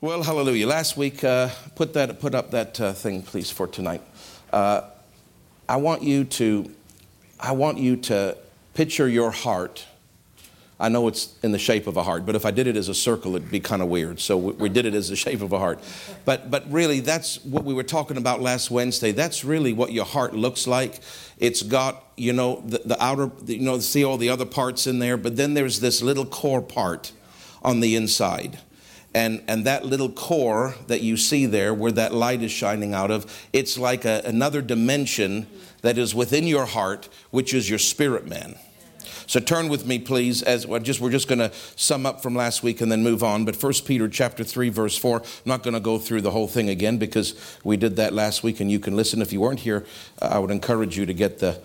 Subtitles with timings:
[0.00, 0.68] Well, hallelujah.
[0.68, 4.00] Last week, uh, put that, put up that uh, thing, please, for tonight.
[4.52, 4.82] Uh,
[5.68, 6.70] I want you to,
[7.40, 8.36] I want you to
[8.74, 9.88] picture your heart.
[10.78, 12.88] I know it's in the shape of a heart, but if I did it as
[12.88, 14.20] a circle, it'd be kind of weird.
[14.20, 15.80] So we, we did it as the shape of a heart.
[16.24, 19.10] But, but really, that's what we were talking about last Wednesday.
[19.10, 21.00] That's really what your heart looks like.
[21.38, 25.00] It's got, you know, the, the outer, you know, see all the other parts in
[25.00, 27.10] there, but then there's this little core part
[27.64, 28.60] on the inside
[29.14, 33.10] and, and that little core that you see there, where that light is shining out
[33.10, 35.46] of, it's like a, another dimension
[35.82, 38.56] that is within your heart, which is your spirit man.
[39.26, 42.34] So turn with me, please, as well, just we're just going to sum up from
[42.34, 43.44] last week and then move on.
[43.44, 45.20] But First Peter chapter three, verse four.
[45.20, 48.42] I'm not going to go through the whole thing again because we did that last
[48.42, 49.20] week, and you can listen.
[49.20, 49.84] If you weren't here,
[50.22, 51.60] I would encourage you to get the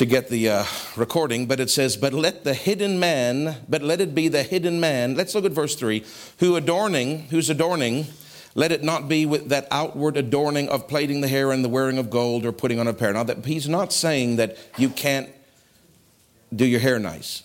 [0.00, 0.64] to get the uh,
[0.96, 4.80] recording, but it says, But let the hidden man, but let it be the hidden
[4.80, 5.14] man.
[5.14, 6.02] Let's look at verse 3
[6.38, 8.06] who adorning, who's adorning,
[8.54, 11.98] let it not be with that outward adorning of plaiting the hair and the wearing
[11.98, 13.12] of gold or putting on a pair.
[13.12, 15.28] Now, that he's not saying that you can't
[16.56, 17.42] do your hair nice.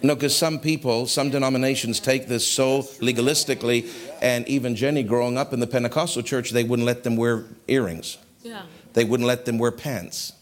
[0.00, 3.90] No, because some people, some denominations take this so legalistically,
[4.22, 8.18] and even Jenny, growing up in the Pentecostal church, they wouldn't let them wear earrings.
[8.44, 8.62] Yeah.
[8.92, 10.34] They wouldn't let them wear pants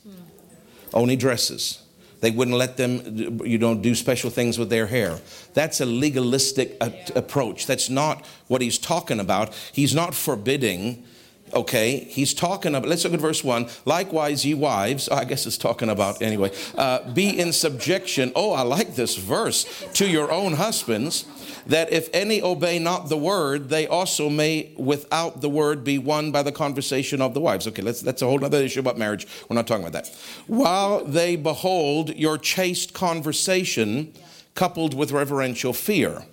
[0.94, 1.82] only dresses.
[2.20, 5.20] They wouldn't let them, you know, do special things with their hair.
[5.54, 7.66] That's a legalistic a- approach.
[7.66, 9.52] That's not what he's talking about.
[9.72, 11.04] He's not forbidding,
[11.52, 11.98] okay?
[11.98, 13.68] He's talking about, let's look at verse 1.
[13.84, 18.32] Likewise, ye wives, oh, I guess it's talking about anyway, uh, be in subjection.
[18.34, 19.64] Oh, I like this verse.
[19.94, 21.24] To your own husbands
[21.66, 26.30] that if any obey not the word, they also may without the word be won
[26.30, 27.66] by the conversation of the wives.
[27.66, 29.26] Okay, let's, that's a whole other issue about marriage.
[29.48, 30.14] We're not talking about that.
[30.46, 34.12] While they behold your chaste conversation
[34.54, 36.24] coupled with reverential fear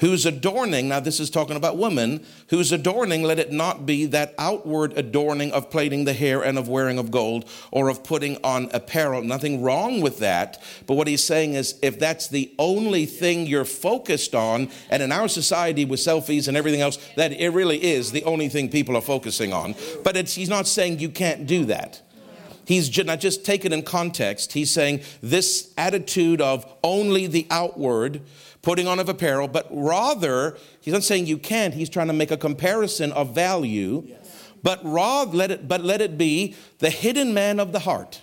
[0.00, 4.34] whose adorning, now this is talking about women, whose adorning, let it not be that
[4.38, 8.68] outward adorning of plaiting the hair and of wearing of gold or of putting on
[8.72, 9.22] apparel.
[9.22, 10.60] Nothing wrong with that.
[10.86, 15.12] But what he's saying is if that's the only thing you're focused on, and in
[15.12, 18.96] our society with selfies and everything else, that it really is the only thing people
[18.96, 19.74] are focusing on.
[20.02, 22.00] But he's not saying you can't do that.
[22.64, 24.52] He's not just taken in context.
[24.52, 28.22] He's saying this attitude of only the outward,
[28.62, 32.30] putting on of apparel, but rather, he's not saying you can't, he's trying to make
[32.30, 34.50] a comparison of value, yes.
[34.62, 38.22] but rather let it, but let it be the hidden man of the heart.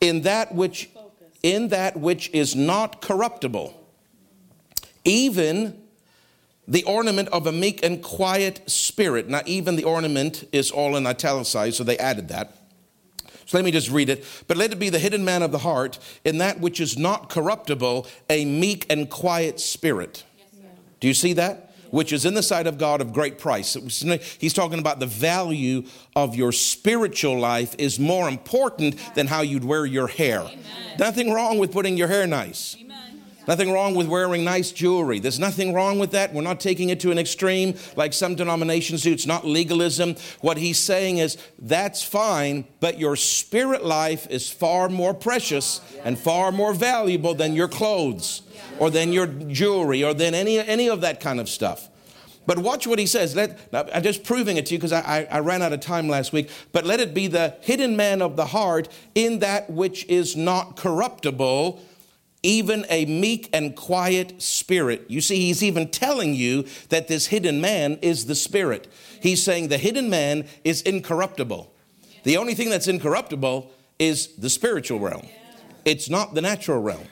[0.00, 0.90] In that which
[1.42, 3.74] in that which is not corruptible,
[5.04, 5.80] even
[6.70, 9.28] the ornament of a meek and quiet spirit.
[9.28, 12.56] Now, even the ornament is all in italicized, so they added that.
[13.50, 14.24] So let me just read it.
[14.46, 17.28] But let it be the hidden man of the heart, in that which is not
[17.28, 20.22] corruptible, a meek and quiet spirit.
[21.00, 21.74] Do you see that?
[21.90, 23.74] Which is in the sight of God of great price.
[24.38, 25.82] He's talking about the value
[26.14, 30.42] of your spiritual life is more important than how you'd wear your hair.
[30.42, 30.62] Amen.
[30.96, 32.76] Nothing wrong with putting your hair nice.
[32.80, 32.89] Amen.
[33.48, 35.18] Nothing wrong with wearing nice jewelry.
[35.18, 36.32] There's nothing wrong with that.
[36.32, 39.12] We're not taking it to an extreme like some denominations do.
[39.12, 40.16] It's not legalism.
[40.40, 46.18] What he's saying is that's fine, but your spirit life is far more precious and
[46.18, 48.42] far more valuable than your clothes
[48.78, 51.88] or than your jewelry or than any, any of that kind of stuff.
[52.46, 53.36] But watch what he says.
[53.36, 56.08] Let, I'm just proving it to you because I, I, I, ran out of time
[56.08, 56.50] last week.
[56.72, 60.76] But let it be the hidden man of the heart in that which is not
[60.76, 61.80] corruptible,
[62.42, 65.04] even a meek and quiet spirit.
[65.08, 68.88] You see, he's even telling you that this hidden man is the spirit.
[69.20, 71.72] He's saying the hidden man is incorruptible.
[72.24, 75.26] The only thing that's incorruptible is the spiritual realm,
[75.84, 77.04] it's not the natural realm.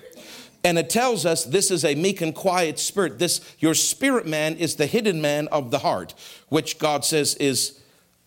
[0.65, 3.19] And it tells us this is a meek and quiet spirit.
[3.19, 6.15] This, your spirit man is the hidden man of the heart,
[6.49, 7.78] which God says is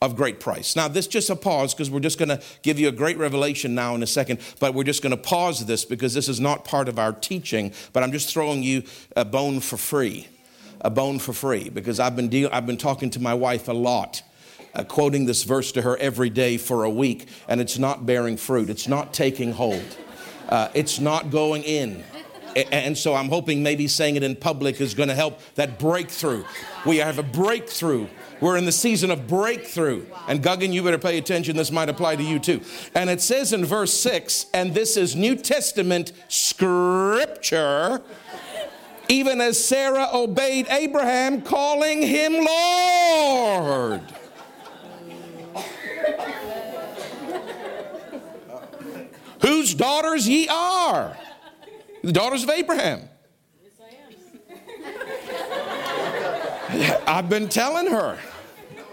[0.01, 0.75] of great price.
[0.75, 3.75] Now, this just a pause because we're just going to give you a great revelation
[3.75, 6.65] now in a second, but we're just going to pause this because this is not
[6.65, 8.83] part of our teaching, but I'm just throwing you
[9.15, 10.27] a bone for free.
[10.83, 13.73] A bone for free because I've been, deal- I've been talking to my wife a
[13.73, 14.23] lot.
[14.73, 18.37] Uh, quoting this verse to her every day for a week, and it's not bearing
[18.37, 18.69] fruit.
[18.69, 19.83] It's not taking hold.
[20.47, 22.01] Uh, it's not going in.
[22.55, 26.45] And so I'm hoping maybe saying it in public is going to help that breakthrough.
[26.85, 28.07] We have a breakthrough
[28.41, 30.05] we're in the season of breakthrough.
[30.27, 31.55] And Guggen, you better pay attention.
[31.55, 32.61] This might apply to you too.
[32.95, 38.01] And it says in verse 6, and this is New Testament scripture,
[39.07, 44.01] even as Sarah obeyed Abraham, calling him Lord.
[49.41, 51.15] Whose daughters ye are?
[52.03, 53.07] The daughters of Abraham.
[53.63, 53.89] Yes, I
[56.87, 57.01] am.
[57.07, 58.17] I've been telling her,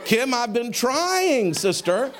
[0.09, 2.11] Kim, I've been trying, sister.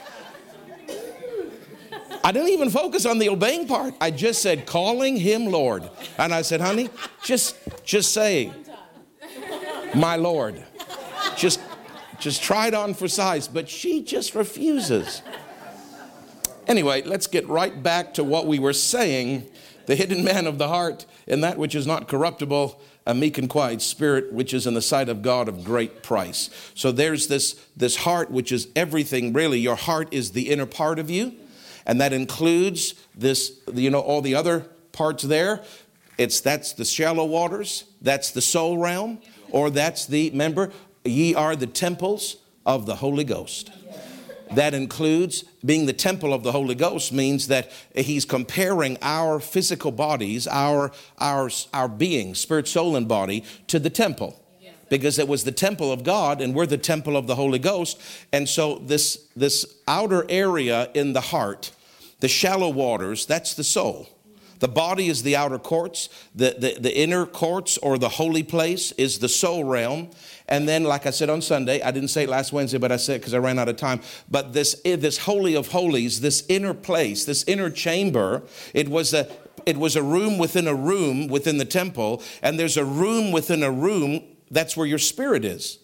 [2.23, 3.95] I didn't even focus on the obeying part.
[3.99, 5.89] I just said, calling him Lord.
[6.19, 6.91] And I said, honey,
[7.25, 8.53] just, just say,
[9.95, 10.63] my Lord.
[11.35, 11.63] Just,
[12.21, 13.49] just try it on for size.
[13.49, 15.23] But she just refuses.
[16.67, 19.49] Anyway, let's get right back to what we were saying.
[19.87, 22.79] The hidden man of the heart, and that which is not corruptible,
[23.09, 26.51] a meek and quiet spirit, which is in the sight of God of great price.
[26.77, 29.59] So there's this, this heart, which is everything really.
[29.59, 31.35] Your heart is the inner part of you
[31.89, 34.61] and that includes this, you know, all the other
[34.93, 35.65] parts there.
[36.19, 39.19] It's that's the shallow waters, that's the soul realm,
[39.51, 40.71] or that's the, remember,
[41.05, 43.71] ye are the temples of the Holy Ghost.
[44.55, 49.93] That includes being the temple of the Holy Ghost means that he's comparing our physical
[49.93, 54.43] bodies, our, our, our being, spirit, soul, and body, to the temple
[54.91, 58.01] because it was the temple of God and we're the temple of the Holy Ghost.
[58.33, 61.73] And so this, this outer area in the heart
[62.21, 64.09] the shallow waters, that's the soul.
[64.59, 66.09] The body is the outer courts.
[66.35, 70.11] The, the, the, inner courts or the holy place is the soul realm.
[70.49, 72.97] And then, like I said on Sunday, I didn't say it last Wednesday, but I
[72.97, 74.01] said because I ran out of time.
[74.31, 78.43] But this, eh, this holy of holies, this inner place, this inner chamber,
[78.75, 79.31] it was a,
[79.67, 82.23] it was a room within a room within the temple.
[82.43, 84.23] And there's a room within a room.
[84.51, 85.79] That's where your spirit is.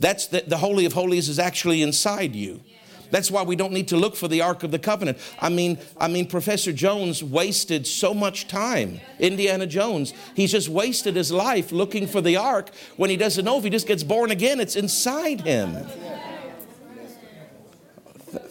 [0.00, 2.60] That's the, the holy of holies is actually inside you.
[3.10, 5.18] That's why we don't need to look for the Ark of the Covenant.
[5.40, 9.00] I mean, I mean, Professor Jones wasted so much time.
[9.18, 13.58] Indiana Jones, he's just wasted his life looking for the Ark when he doesn't know
[13.58, 15.76] if he just gets born again, it's inside him.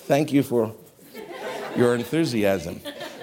[0.07, 0.73] Thank you for
[1.75, 2.81] your enthusiasm.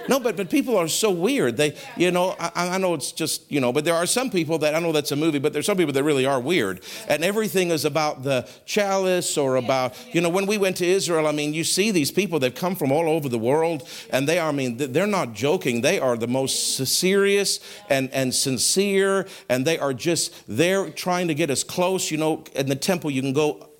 [0.09, 1.57] No, but, but people are so weird.
[1.57, 4.59] They, you know, I, I know it's just, you know, but there are some people
[4.59, 6.83] that, I know that's a movie, but there's some people that really are weird.
[7.09, 11.27] And everything is about the chalice or about, you know, when we went to Israel,
[11.27, 14.39] I mean, you see these people that come from all over the world and they
[14.39, 15.81] are, I mean, they're not joking.
[15.81, 21.35] They are the most serious and, and sincere and they are just, they're trying to
[21.35, 22.11] get us close.
[22.11, 23.71] You know, in the temple, you can go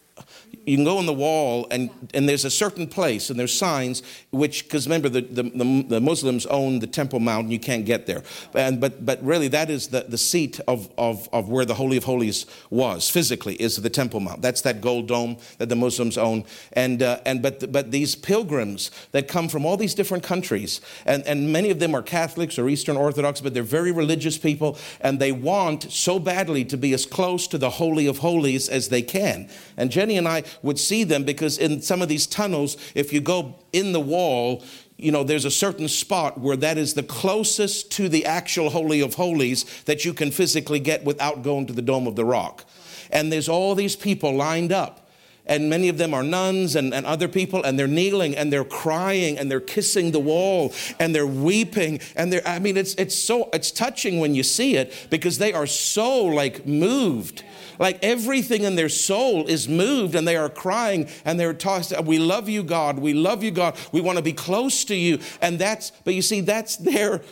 [0.67, 4.03] you can go on the wall and, and there's a certain place and there's signs
[4.31, 5.43] which because remember the, the,
[5.89, 8.23] the, muslims own the temple mount and you can't get there.
[8.55, 11.97] And, but, but really that is the, the seat of, of, of where the holy
[11.97, 14.43] of holies was physically is the temple mount.
[14.43, 16.45] That's that gold dome that the muslims own.
[16.73, 21.27] And, uh, and but, but these pilgrims that come from all these different countries and,
[21.27, 25.19] and many of them are catholics or eastern orthodox but they're very religious people and
[25.19, 29.03] they want so badly to be as close to the holy of holies as they
[29.03, 29.49] can.
[29.77, 33.21] And jenny and i would see them because in some of these tunnels, if you
[33.21, 34.63] go in the wall,
[34.97, 39.01] you know, there's a certain spot where that is the closest to the actual Holy
[39.01, 42.65] of Holies that you can physically get without going to the Dome of the Rock.
[43.11, 45.01] And there's all these people lined up.
[45.47, 48.65] And many of them are nuns and, and other people, and they're kneeling and they're
[48.65, 52.01] crying and they're kissing the wall and they're weeping.
[52.17, 55.53] And they're, I mean, it's, it's so, it's touching when you see it because they
[55.53, 57.45] are so like moved
[57.79, 62.19] like everything in their soul is moved and they are crying and they're talking, we
[62.19, 62.99] love you, God.
[62.99, 63.77] We love you, God.
[63.93, 65.19] We want to be close to you.
[65.41, 67.23] And that's, but you see, that's their,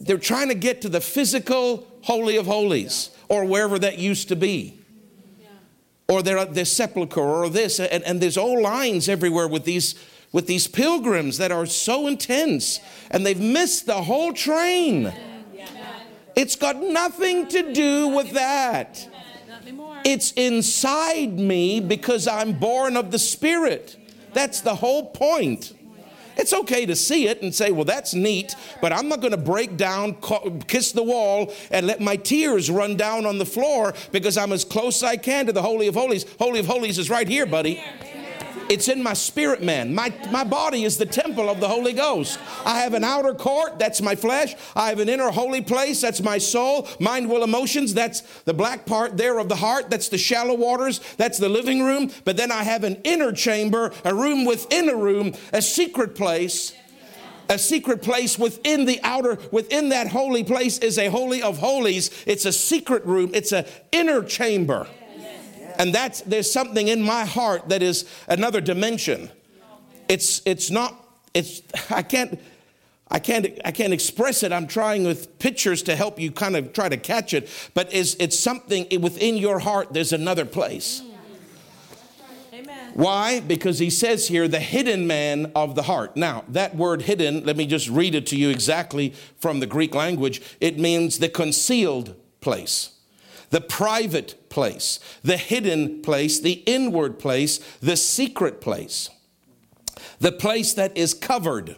[0.00, 4.36] they're trying to get to the physical Holy of Holies or wherever that used to
[4.36, 4.78] be.
[6.08, 7.80] Or their, their sepulchre or this.
[7.80, 9.94] And, and there's all lines everywhere with these
[10.32, 15.12] with these pilgrims that are so intense and they've missed the whole train.
[16.34, 19.08] It's got nothing to do with that.
[20.04, 23.96] It's inside me because I'm born of the Spirit.
[24.32, 25.74] That's the whole point.
[26.36, 29.36] It's okay to see it and say, well, that's neat, but I'm not going to
[29.36, 30.16] break down,
[30.66, 34.64] kiss the wall, and let my tears run down on the floor because I'm as
[34.64, 36.24] close as I can to the Holy of Holies.
[36.38, 37.82] Holy of Holies is right here, buddy.
[38.68, 39.94] It's in my spirit man.
[39.94, 42.38] My, my body is the temple of the Holy Ghost.
[42.64, 44.54] I have an outer court, that's my flesh.
[44.74, 46.88] I have an inner holy place, that's my soul.
[46.98, 51.00] Mind, will, emotions, that's the black part there of the heart, that's the shallow waters,
[51.16, 52.10] that's the living room.
[52.24, 56.74] But then I have an inner chamber, a room within a room, a secret place
[57.48, 62.10] a secret place within the outer within that holy place is a holy of holies
[62.26, 64.86] it's a secret room it's an inner chamber
[65.78, 69.30] and that's there's something in my heart that is another dimension.
[70.08, 70.94] It's it's not
[71.34, 72.40] it's I can't
[73.08, 74.52] I can't I can't express it.
[74.52, 78.16] I'm trying with pictures to help you kind of try to catch it, but is
[78.18, 81.02] it's something within your heart there's another place.
[82.94, 83.40] Why?
[83.40, 86.14] Because he says here, the hidden man of the heart.
[86.14, 89.94] Now, that word hidden, let me just read it to you exactly from the Greek
[89.94, 90.42] language.
[90.60, 92.90] It means the concealed place
[93.52, 99.10] the private place, the hidden place, the inward place, the secret place,
[100.18, 101.76] the place that is covered.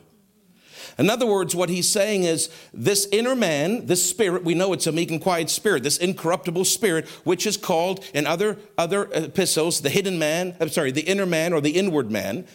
[0.97, 4.87] In other words, what he's saying is this inner man, this spirit, we know it's
[4.87, 9.81] a meek and quiet spirit, this incorruptible spirit, which is called in other, other epistles
[9.81, 12.47] the hidden man, I'm sorry, the inner man or the inward man.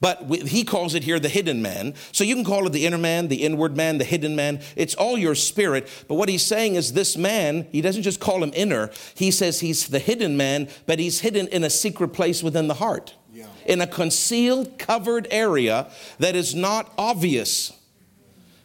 [0.00, 1.94] But he calls it here the hidden man.
[2.12, 4.60] So you can call it the inner man, the inward man, the hidden man.
[4.76, 5.88] It's all your spirit.
[6.06, 9.60] But what he's saying is this man, he doesn't just call him inner, he says
[9.60, 13.46] he's the hidden man, but he's hidden in a secret place within the heart, yeah.
[13.66, 15.90] in a concealed, covered area
[16.20, 17.72] that is not obvious.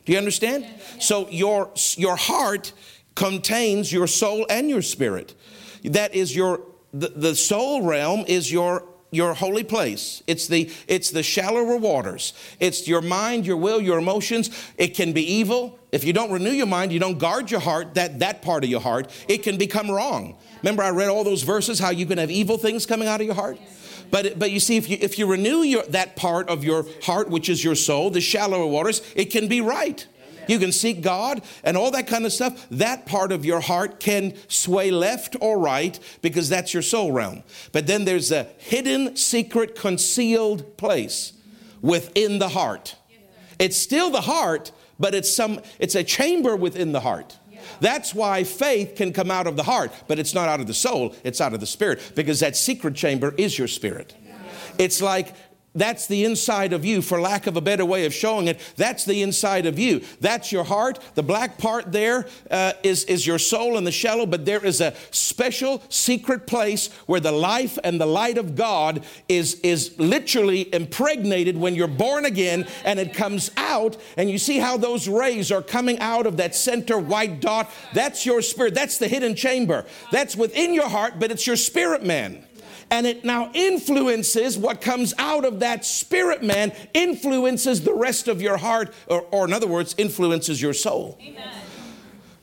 [0.06, 0.68] Do you understand?
[1.00, 2.74] So your, your heart
[3.16, 5.34] contains your soul and your spirit.
[5.84, 6.62] That is your,
[6.94, 10.24] the, the soul realm is your your holy place.
[10.28, 12.34] It's the, it's the shallower waters.
[12.60, 14.50] It's your mind, your will, your emotions.
[14.78, 15.80] It can be evil.
[15.92, 18.70] If you don't renew your mind, you don't guard your heart, that, that part of
[18.70, 20.38] your heart, it can become wrong.
[20.62, 23.26] Remember, I read all those verses, how you can have evil things coming out of
[23.26, 23.60] your heart?
[24.10, 27.30] But, but you see, if you, if you renew your, that part of your heart,
[27.30, 30.06] which is your soul, the shallower waters, it can be right.
[30.48, 32.68] You can seek God and all that kind of stuff.
[32.72, 37.44] That part of your heart can sway left or right because that's your soul realm.
[37.72, 41.34] But then there's a hidden, secret, concealed place
[41.82, 42.96] within the heart.
[43.60, 47.38] It's still the heart, but it's some it's a chamber within the heart.
[47.80, 50.74] That's why faith can come out of the heart, but it's not out of the
[50.74, 54.14] soul, it's out of the spirit because that secret chamber is your spirit.
[54.78, 55.34] It's like
[55.76, 58.60] that's the inside of you, for lack of a better way of showing it.
[58.78, 60.04] That's the inside of you.
[60.22, 61.00] That's your heart.
[61.16, 64.82] The black part there uh, is is, your soul in the shallow, but there is
[64.82, 70.72] a special secret place where the life and the light of God is, is literally
[70.74, 73.98] impregnated when you're born again and it comes out.
[74.16, 77.72] And you see how those rays are coming out of that center white dot.
[77.94, 78.76] That's your spirit.
[78.76, 79.86] That's the hidden chamber.
[80.12, 82.46] That's within your heart, but it's your spirit man
[82.94, 88.40] and it now influences what comes out of that spirit man, influences the rest of
[88.40, 91.18] your heart, or, or in other words, influences your soul.
[91.20, 91.50] Amen.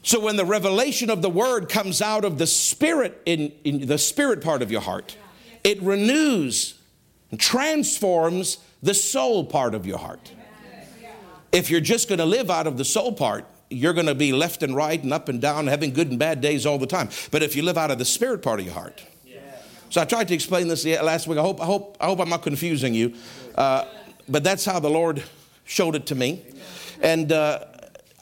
[0.03, 3.97] So when the revelation of the word comes out of the spirit, in, in the
[3.97, 5.17] spirit part of your heart,
[5.63, 6.75] it renews
[7.31, 10.33] and transforms the soul part of your heart.
[11.53, 14.33] If you're just going to live out of the soul part, you're going to be
[14.33, 17.09] left and right and up and down, having good and bad days all the time.
[17.31, 19.01] But if you live out of the spirit part of your heart,
[19.91, 21.39] so I tried to explain this last week.
[21.39, 23.15] I hope, I hope, I hope I'm not confusing you.
[23.57, 23.85] Uh,
[24.29, 25.23] but that's how the Lord
[25.65, 26.45] showed it to me.
[27.03, 27.65] And uh,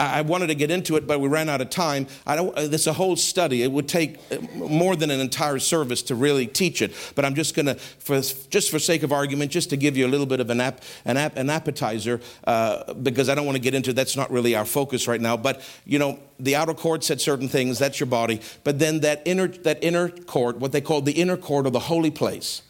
[0.01, 2.07] I wanted to get into it, but we ran out of time.
[2.25, 3.65] I don't, uh, this is a whole study.
[3.65, 6.93] It would take uh, more than an entire service to really teach it.
[7.17, 10.07] But I'm just going to, for just for sake of argument, just to give you
[10.07, 13.57] a little bit of an, ap, an, ap, an appetizer, uh, because I don't want
[13.57, 15.37] to get into that's not really our focus right now.
[15.37, 17.81] But you know, the outer court said certain things.
[17.81, 18.41] That's your body.
[18.63, 21.81] But then that inner that inner court, what they called the inner court or the
[21.81, 22.63] holy place,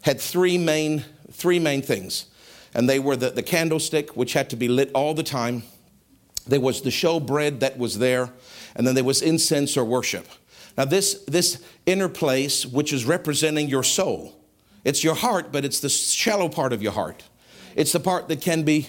[0.00, 2.24] had three main three main things,
[2.72, 5.62] and they were the, the candlestick, which had to be lit all the time
[6.50, 8.30] there was the show bread that was there,
[8.76, 10.26] and then there was incense or worship.
[10.76, 14.36] Now, this, this inner place, which is representing your soul,
[14.84, 17.22] it's your heart, but it's the shallow part of your heart.
[17.76, 18.88] It's the part that can be,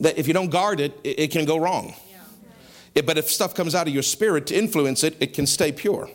[0.00, 1.94] that if you don't guard it, it, it can go wrong.
[2.10, 2.18] Yeah.
[2.96, 5.72] It, but if stuff comes out of your spirit to influence it, it can stay
[5.72, 6.08] pure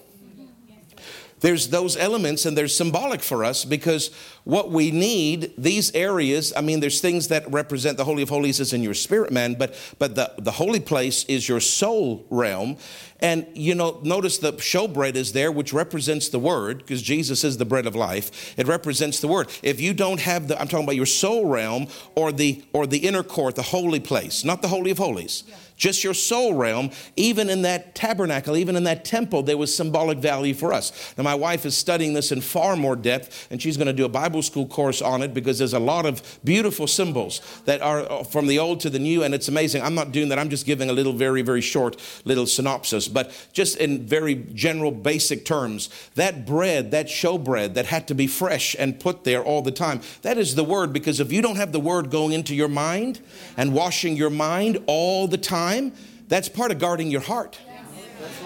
[1.41, 6.61] there's those elements and they're symbolic for us because what we need these areas i
[6.61, 9.75] mean there's things that represent the holy of holies is in your spirit man but
[9.97, 12.77] but the, the holy place is your soul realm.
[13.21, 17.57] And you know notice the showbread is there which represents the word because jesus is
[17.57, 18.57] the bread of life.
[18.57, 19.49] It represents the word.
[19.61, 22.99] If you don't have the i'm talking about your soul realm or the or the
[22.99, 25.43] inner court the holy place not the holy of holies.
[25.47, 29.75] Yeah just your soul realm, even in that tabernacle, even in that temple, there was
[29.75, 31.15] symbolic value for us.
[31.17, 34.05] Now, my wife is studying this in far more depth, and she's going to do
[34.05, 38.01] a Bible school course on it because there's a lot of beautiful symbols that are
[38.11, 39.81] uh, from the old to the new, and it's amazing.
[39.81, 41.95] I'm not doing that, I'm just giving a little, very, very short
[42.25, 48.05] little synopsis, but just in very general, basic terms, that bread, that showbread that had
[48.09, 51.31] to be fresh and put there all the time, that is the word because if
[51.31, 53.21] you don't have the word going into your mind
[53.55, 55.93] and washing your mind all the time, time,
[56.27, 57.59] that's part of guarding your heart.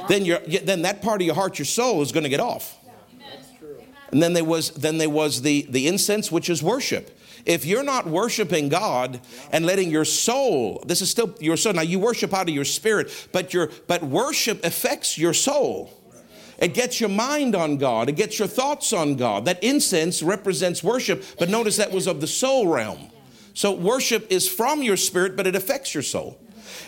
[0.07, 2.77] Then, you then that part of your heart, your soul, is going to get off.
[4.11, 7.17] And then there was, then there was the, the incense, which is worship.
[7.45, 9.19] If you're not worshiping God
[9.51, 11.73] and letting your soul, this is still your soul.
[11.73, 15.91] Now you worship out of your spirit, but your but worship affects your soul.
[16.59, 18.07] It gets your mind on God.
[18.07, 19.45] It gets your thoughts on God.
[19.45, 23.09] That incense represents worship, but notice that was of the soul realm.
[23.53, 26.39] So worship is from your spirit, but it affects your soul.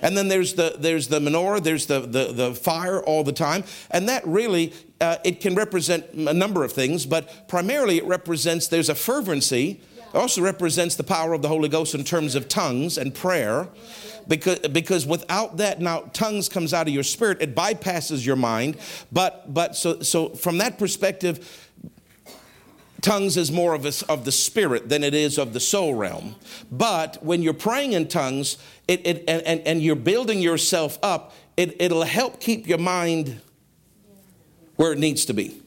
[0.01, 3.63] And then there's the there's the menorah, there's the the, the fire all the time,
[3.91, 8.67] and that really uh, it can represent a number of things, but primarily it represents
[8.67, 9.81] there's a fervency.
[10.13, 13.67] It also represents the power of the Holy Ghost in terms of tongues and prayer.
[14.27, 18.77] Because, because without that, now tongues comes out of your spirit, it bypasses your mind.
[19.11, 21.69] But but so so from that perspective,
[23.01, 26.35] tongues is more of, a, of the spirit than it is of the soul realm.
[26.71, 31.33] But when you're praying in tongues it, it, and, and, and you're building yourself up,
[31.57, 33.41] it, it'll help keep your mind
[34.75, 35.61] where it needs to be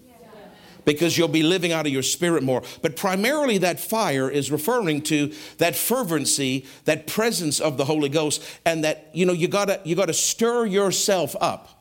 [0.89, 2.63] because you'll be living out of your spirit more.
[2.81, 8.43] But primarily, that fire is referring to that fervency, that presence of the Holy Ghost,
[8.65, 11.79] and that you know you gotta you gotta stir yourself up.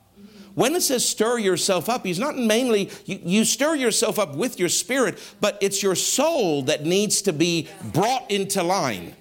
[0.56, 4.60] When it says stir yourself up, he's not mainly, you, you, stir yourself up with
[4.60, 9.16] your spirit, but it's your soul that needs to be brought into line.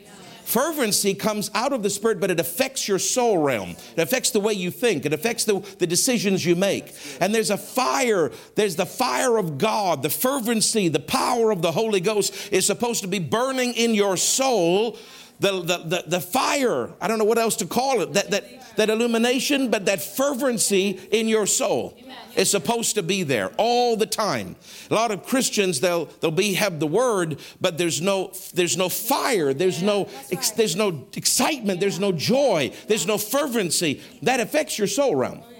[0.46, 3.70] Fervency comes out of the spirit, but it affects your soul realm.
[3.96, 5.04] It affects the way you think.
[5.04, 6.94] It affects the, the decisions you make.
[7.20, 8.30] And there's a fire.
[8.54, 10.04] There's the fire of God.
[10.04, 14.16] The fervency, the power of the Holy Ghost is supposed to be burning in your
[14.16, 14.96] soul
[15.38, 18.76] the, the, the, the, fire, I don't know what else to call it, that, that,
[18.76, 21.98] that illumination, but that fervency in your soul
[22.36, 24.56] is supposed to be there all the time.
[24.90, 28.88] A lot of Christians, they'll, they'll be, have the word, but there's no, there's no
[28.88, 34.00] fire, there's no, ex, there's no excitement, there's no joy, there's no fervency.
[34.22, 35.42] That affects your soul realm.
[35.42, 35.52] Oh,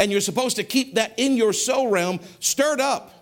[0.00, 3.19] and you're supposed to keep that in your soul realm stirred up.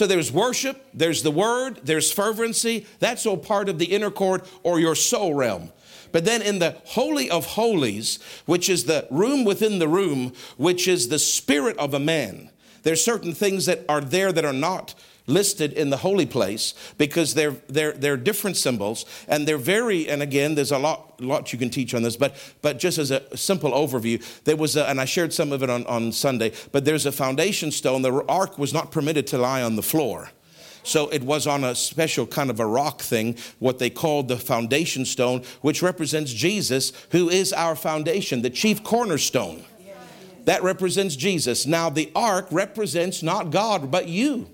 [0.00, 2.86] So there's worship, there's the word, there's fervency.
[3.00, 5.72] That's all part of the inner court or your soul realm.
[6.10, 10.88] But then in the Holy of Holies, which is the room within the room, which
[10.88, 12.48] is the spirit of a man,
[12.82, 14.94] there's certain things that are there that are not
[15.30, 20.22] listed in the holy place because they're, they're, they're different symbols and they're very, and
[20.22, 23.36] again, there's a lot, lot you can teach on this, but, but just as a
[23.36, 26.84] simple overview, there was, a, and I shared some of it on, on Sunday, but
[26.84, 28.02] there's a foundation stone.
[28.02, 30.30] The ark was not permitted to lie on the floor.
[30.82, 34.36] So it was on a special kind of a rock thing, what they called the
[34.36, 39.64] foundation stone, which represents Jesus, who is our foundation, the chief cornerstone.
[40.46, 41.66] That represents Jesus.
[41.66, 44.48] Now, the ark represents not God, but you.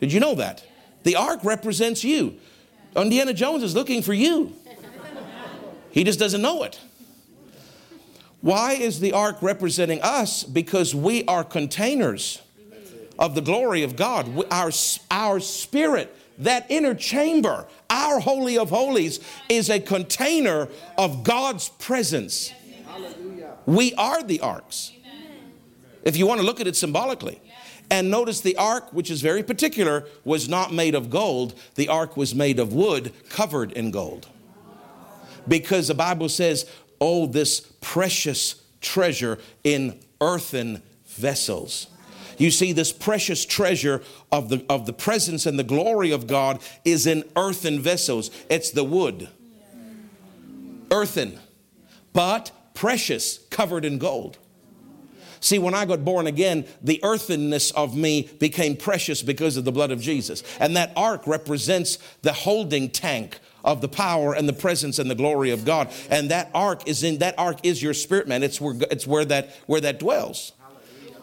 [0.00, 0.64] Did you know that?
[1.02, 2.36] The ark represents you.
[2.96, 4.54] Indiana Jones is looking for you.
[5.90, 6.78] He just doesn't know it.
[8.40, 10.44] Why is the ark representing us?
[10.44, 12.40] Because we are containers
[13.18, 14.44] of the glory of God.
[14.50, 14.70] Our,
[15.10, 22.52] our spirit, that inner chamber, our Holy of Holies, is a container of God's presence.
[23.66, 24.92] We are the arks.
[26.04, 27.40] If you want to look at it symbolically.
[27.90, 31.58] And notice the ark, which is very particular, was not made of gold.
[31.74, 34.28] The ark was made of wood covered in gold.
[35.46, 36.70] Because the Bible says,
[37.00, 41.86] oh, this precious treasure in earthen vessels.
[42.36, 46.60] You see, this precious treasure of the, of the presence and the glory of God
[46.84, 48.30] is in earthen vessels.
[48.48, 49.28] It's the wood.
[50.90, 51.38] Earthen,
[52.12, 54.38] but precious, covered in gold.
[55.40, 59.72] See, when I got born again, the earthenness of me became precious because of the
[59.72, 60.42] blood of Jesus.
[60.60, 65.14] And that ark represents the holding tank of the power and the presence and the
[65.14, 65.92] glory of God.
[66.10, 68.42] And that ark is in that ark is your spirit man.
[68.42, 70.52] It's where it's where that where that dwells.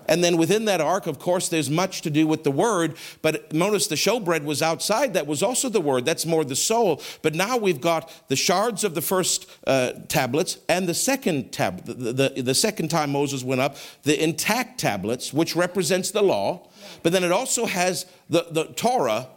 [0.07, 2.95] And then within that ark, of course, there's much to do with the word.
[3.21, 5.13] But notice the showbread was outside.
[5.13, 6.05] That was also the word.
[6.05, 7.01] That's more the soul.
[7.21, 11.85] But now we've got the shards of the first uh, tablets and the second tab,
[11.85, 16.67] the, the, the second time Moses went up, the intact tablets, which represents the law.
[17.03, 19.27] But then it also has the, the Torah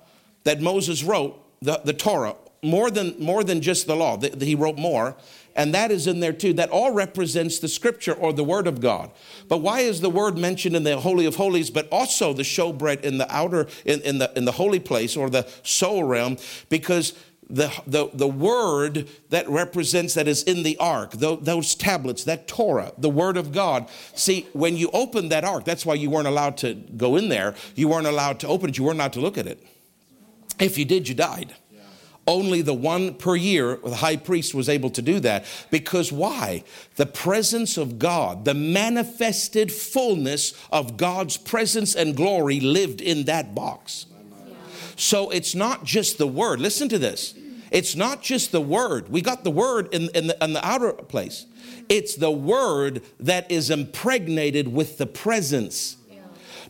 [0.45, 4.17] that Moses wrote, the, the Torah, more than, more than just the law.
[4.17, 5.17] The, the, he wrote more
[5.59, 6.55] and that is in there too.
[6.55, 9.11] That all represents the scripture or the word of God.
[9.49, 13.03] But why is the word mentioned in the Holy of Holies, but also the showbread
[13.03, 16.39] in the outer, in, in the, in the holy place or the soul realm?
[16.69, 17.13] Because
[17.51, 22.93] the, the, the word that represents that is in the ark, those tablets, that Torah,
[22.97, 23.89] the word of God.
[24.15, 27.55] See, when you open that ark, that's why you weren't allowed to go in there.
[27.75, 28.79] You weren't allowed to open it.
[28.79, 29.61] You weren't allowed to look at it.
[30.61, 31.55] If you did, you died.
[32.29, 35.47] Only the one per year, the high priest was able to do that.
[35.71, 36.63] Because why?
[36.97, 43.55] The presence of God, the manifested fullness of God's presence and glory lived in that
[43.55, 44.05] box.
[44.95, 46.61] So it's not just the word.
[46.61, 47.35] Listen to this.
[47.71, 49.09] It's not just the word.
[49.09, 51.47] We got the word in, in, the, in the outer place.
[51.89, 55.97] It's the word that is impregnated with the presence.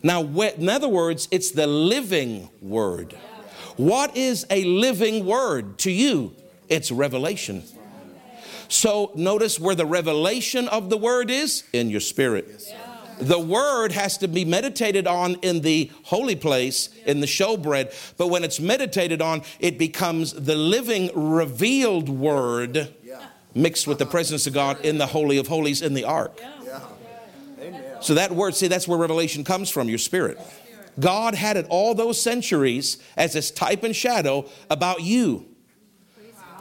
[0.01, 3.17] Now, in other words, it's the living word.
[3.79, 6.35] What is a living word to you?
[6.67, 7.63] It's revelation.
[8.67, 12.61] So notice where the revelation of the word is in your spirit.
[13.21, 18.13] The word has to be meditated on in the holy place, in the showbread.
[18.17, 22.93] But when it's meditated on, it becomes the living, revealed word
[23.55, 26.37] mixed with the presence of God in the Holy of Holies in the ark.
[28.01, 30.37] So that word, see, that's where revelation comes from, your spirit.
[30.99, 35.45] God had it all those centuries as this type and shadow about you.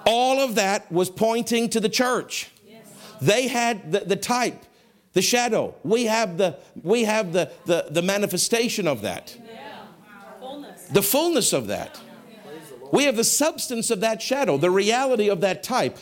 [0.06, 2.50] All of that was pointing to the church.
[3.20, 4.64] They had the, the type,
[5.12, 5.74] the shadow.
[5.82, 9.36] We have the we have the the, the manifestation of that.
[10.92, 12.00] The fullness of that.
[12.92, 15.98] We have the substance of that shadow, the reality of that type.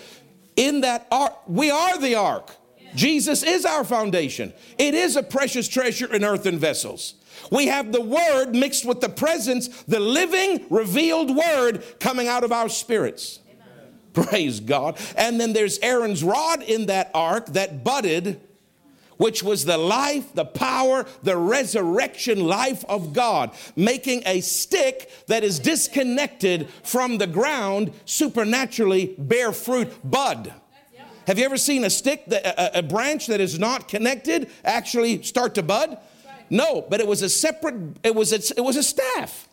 [0.55, 2.51] In that ark, we are the ark.
[2.95, 4.53] Jesus is our foundation.
[4.79, 7.15] It is a precious treasure in earthen vessels.
[7.51, 12.53] We have the word mixed with the presence, the living, revealed word coming out of
[12.53, 13.41] our spirits.
[13.49, 14.27] Amen.
[14.29, 14.99] Praise God.
[15.17, 18.41] And then there's Aaron's rod in that ark that budded,
[19.17, 25.43] which was the life, the power, the resurrection life of God, making a stick that
[25.43, 30.53] is disconnected from the ground supernaturally bear fruit, bud.
[31.27, 35.23] Have you ever seen a stick, that, a, a branch that is not connected actually
[35.23, 35.99] start to bud?
[36.51, 39.49] No, but it was a separate, it was a, it was a staff.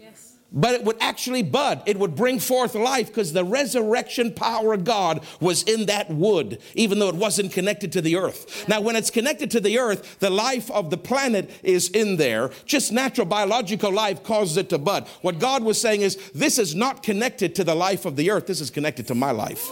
[0.00, 0.36] Yes.
[0.52, 1.82] But it would actually bud.
[1.86, 6.60] It would bring forth life because the resurrection power of God was in that wood,
[6.74, 8.64] even though it wasn't connected to the earth.
[8.68, 8.76] Yeah.
[8.76, 12.50] Now, when it's connected to the earth, the life of the planet is in there.
[12.64, 15.06] Just natural biological life causes it to bud.
[15.20, 18.46] What God was saying is, this is not connected to the life of the earth,
[18.46, 19.70] this is connected to my life,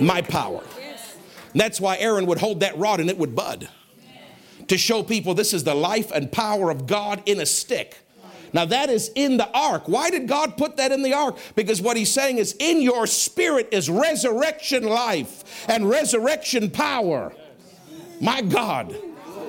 [0.00, 0.62] my power.
[0.78, 1.16] Yes.
[1.52, 3.68] That's why Aaron would hold that rod and it would bud
[4.70, 7.98] to show people this is the life and power of God in a stick.
[8.52, 9.88] Now, that is in the ark.
[9.88, 11.38] Why did God put that in the ark?
[11.56, 17.32] Because what he's saying is, in your spirit is resurrection life and resurrection power.
[18.20, 18.96] My God.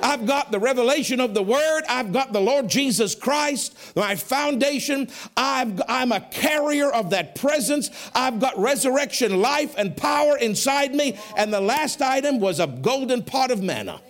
[0.02, 1.82] I've got the revelation of the Word.
[1.88, 5.08] I've got the Lord Jesus Christ, my foundation.
[5.36, 7.90] i am a carrier of that presence.
[8.12, 11.16] I've got resurrection life and power inside me.
[11.36, 14.00] And the last item was a golden pot of manna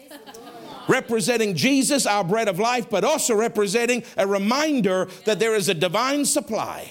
[0.89, 5.75] representing Jesus, our bread of life, but also representing a reminder that there is a
[5.75, 6.91] divine supply.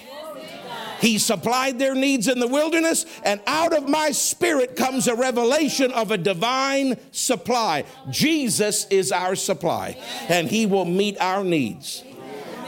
[1.02, 5.92] He supplied their needs in the wilderness, and out of my spirit comes a revelation
[5.92, 7.86] of a divine supply.
[8.12, 9.98] Jesus is our supply,
[10.30, 12.04] and He will meet our needs.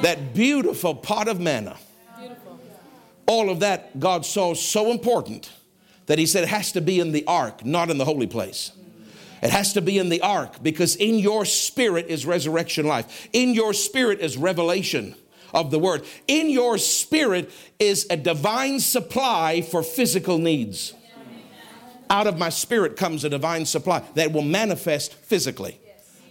[0.01, 1.77] That beautiful pot of manna.
[3.27, 5.51] All of that God saw so important
[6.07, 8.71] that He said it has to be in the ark, not in the holy place.
[9.43, 13.27] It has to be in the ark because in your spirit is resurrection life.
[13.33, 15.15] In your spirit is revelation
[15.53, 16.05] of the word.
[16.29, 20.93] In your spirit is a divine supply for physical needs.
[22.09, 25.77] Out of my spirit comes a divine supply that will manifest physically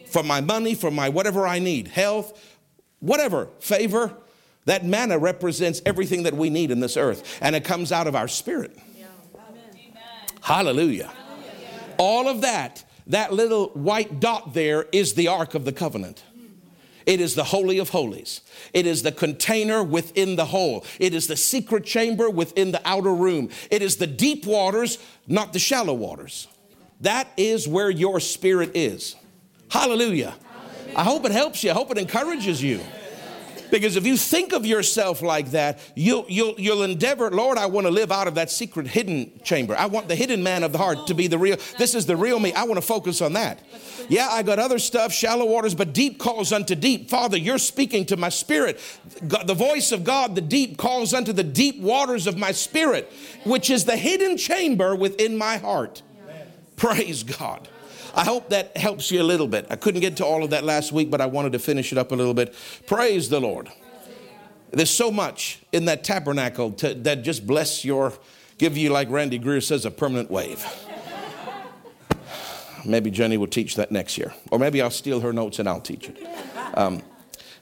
[0.07, 2.59] for my money, for my whatever I need, health,
[3.01, 4.17] whatever, favor.
[4.65, 8.15] That manna represents everything that we need in this earth, and it comes out of
[8.15, 8.79] our spirit.
[10.41, 11.13] Hallelujah.
[11.99, 16.23] All of that that little white dot there is the Ark of the Covenant.
[17.05, 18.43] It is the Holy of Holies.
[18.73, 20.85] It is the container within the hole.
[21.01, 23.51] It is the secret chamber within the outer room.
[23.71, 26.47] It is the deep waters, not the shallow waters.
[27.01, 29.17] That is where your spirit is.
[29.69, 30.37] Hallelujah.
[30.53, 30.99] Hallelujah.
[30.99, 31.71] I hope it helps you.
[31.71, 32.81] I hope it encourages you.
[33.73, 37.87] Because if you think of yourself like that, you'll, you'll, you'll endeavor, Lord, I want
[37.87, 39.75] to live out of that secret hidden chamber.
[39.75, 41.57] I want the hidden man of the heart to be the real.
[41.79, 42.53] This is the real me.
[42.53, 43.61] I want to focus on that.
[44.11, 47.09] Yeah, I got other stuff, shallow waters, but deep calls unto deep.
[47.09, 48.79] Father, you're speaking to my spirit.
[49.23, 53.11] The voice of God, the deep, calls unto the deep waters of my spirit,
[53.45, 56.03] which is the hidden chamber within my heart.
[56.77, 57.71] Praise God.
[58.15, 59.67] I hope that helps you a little bit.
[59.71, 61.99] I couldn't get to all of that last week, but I wanted to finish it
[61.99, 62.55] up a little bit.
[62.87, 63.71] Praise the Lord.
[64.71, 68.13] There's so much in that tabernacle to, that just bless your,
[68.59, 70.65] give you, like Randy Greer says, a permanent wave.
[72.85, 74.35] Maybe Jenny will teach that next year.
[74.51, 76.19] Or maybe I'll steal her notes and I'll teach it.
[76.75, 77.03] Um,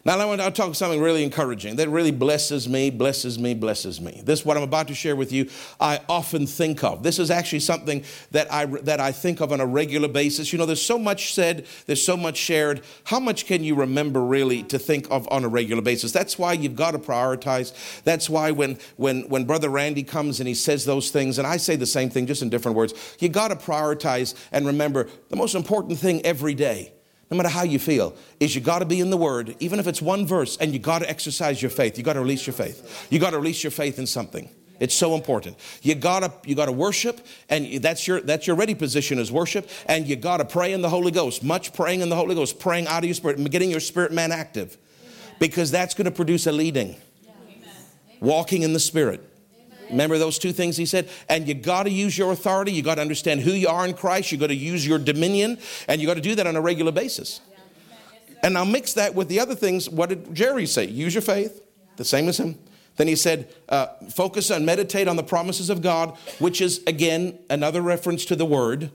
[0.02, 4.00] now, I want to talk something really encouraging that really blesses me, blesses me, blesses
[4.00, 4.22] me.
[4.24, 7.02] This, what I'm about to share with you, I often think of.
[7.02, 10.54] This is actually something that I, that I think of on a regular basis.
[10.54, 12.80] You know, there's so much said, there's so much shared.
[13.04, 16.12] How much can you remember really to think of on a regular basis?
[16.12, 18.02] That's why you've got to prioritize.
[18.02, 21.58] That's why when, when, when Brother Randy comes and he says those things, and I
[21.58, 25.36] say the same thing just in different words, you got to prioritize and remember the
[25.36, 26.94] most important thing every day
[27.30, 29.86] no matter how you feel, is you got to be in the Word, even if
[29.86, 31.96] it's one verse, and you got to exercise your faith.
[31.96, 33.06] You got to release your faith.
[33.10, 34.50] You got to release your faith in something.
[34.80, 35.56] It's so important.
[35.82, 40.08] You gotta you gotta worship, and that's your that's your ready position is worship, and
[40.08, 41.44] you gotta pray in the Holy Ghost.
[41.44, 44.32] Much praying in the Holy Ghost, praying out of your spirit, getting your spirit man
[44.32, 44.78] active,
[45.38, 46.96] because that's going to produce a leading.
[48.20, 49.29] Walking in the Spirit.
[49.90, 51.08] Remember those two things he said?
[51.28, 52.72] And you got to use your authority.
[52.72, 54.32] You got to understand who you are in Christ.
[54.32, 56.92] You got to use your dominion, and you got to do that on a regular
[56.92, 57.40] basis.
[58.42, 59.90] And now mix that with the other things.
[59.90, 60.86] What did Jerry say?
[60.86, 61.62] Use your faith,
[61.96, 62.58] the same as him.
[62.96, 67.38] Then he said, uh, focus and meditate on the promises of God, which is, again,
[67.48, 68.90] another reference to the word.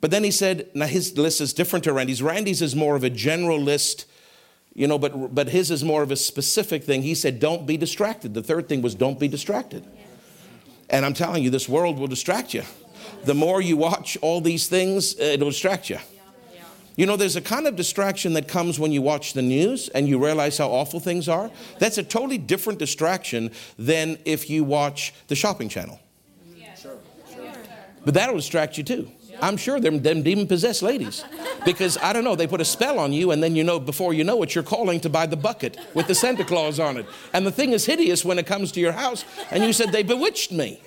[0.00, 2.22] But then he said, now his list is different to Randy's.
[2.22, 4.06] Randy's is more of a general list,
[4.74, 7.02] you know, but, but his is more of a specific thing.
[7.02, 8.34] He said, don't be distracted.
[8.34, 9.84] The third thing was, don't be distracted.
[10.90, 12.62] And I'm telling you, this world will distract you.
[13.24, 15.98] The more you watch all these things, uh, it'll distract you.
[16.96, 20.08] You know, there's a kind of distraction that comes when you watch the news and
[20.08, 21.48] you realize how awful things are.
[21.78, 26.00] That's a totally different distraction than if you watch the shopping channel.
[28.04, 29.12] But that'll distract you too.
[29.40, 31.24] I'm sure they're them demon possessed ladies.
[31.64, 34.14] Because I don't know, they put a spell on you, and then you know, before
[34.14, 37.06] you know it, you're calling to buy the bucket with the Santa Claus on it.
[37.32, 40.02] And the thing is hideous when it comes to your house, and you said, They
[40.02, 40.80] bewitched me.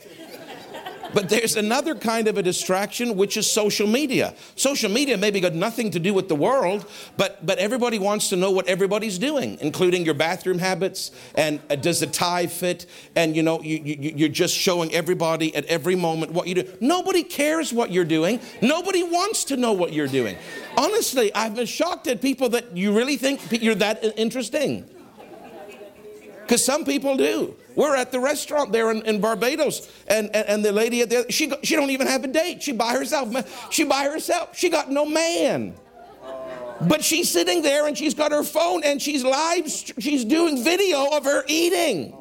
[1.14, 4.34] But there's another kind of a distraction, which is social media.
[4.56, 6.86] Social media maybe got nothing to do with the world,
[7.18, 11.76] but, but everybody wants to know what everybody's doing, including your bathroom habits and uh,
[11.76, 12.86] does the tie fit?
[13.16, 16.78] And you know, you, you, you're just showing everybody at every moment what you do.
[16.80, 18.40] Nobody cares what you're doing.
[18.62, 20.38] Nobody wants to know what you're doing.
[20.78, 24.90] Honestly, I've been shocked at people that you really think you're that interesting.
[26.42, 27.56] Because some people do.
[27.76, 31.26] We're at the restaurant there in, in Barbados, and, and, and, the lady at the
[31.30, 32.62] she she don't even have a date.
[32.64, 33.72] She by herself.
[33.72, 34.58] She by herself.
[34.58, 35.76] She got no man.
[36.88, 39.70] But she's sitting there and she's got her phone and she's live.
[39.70, 42.16] She's doing video of her eating.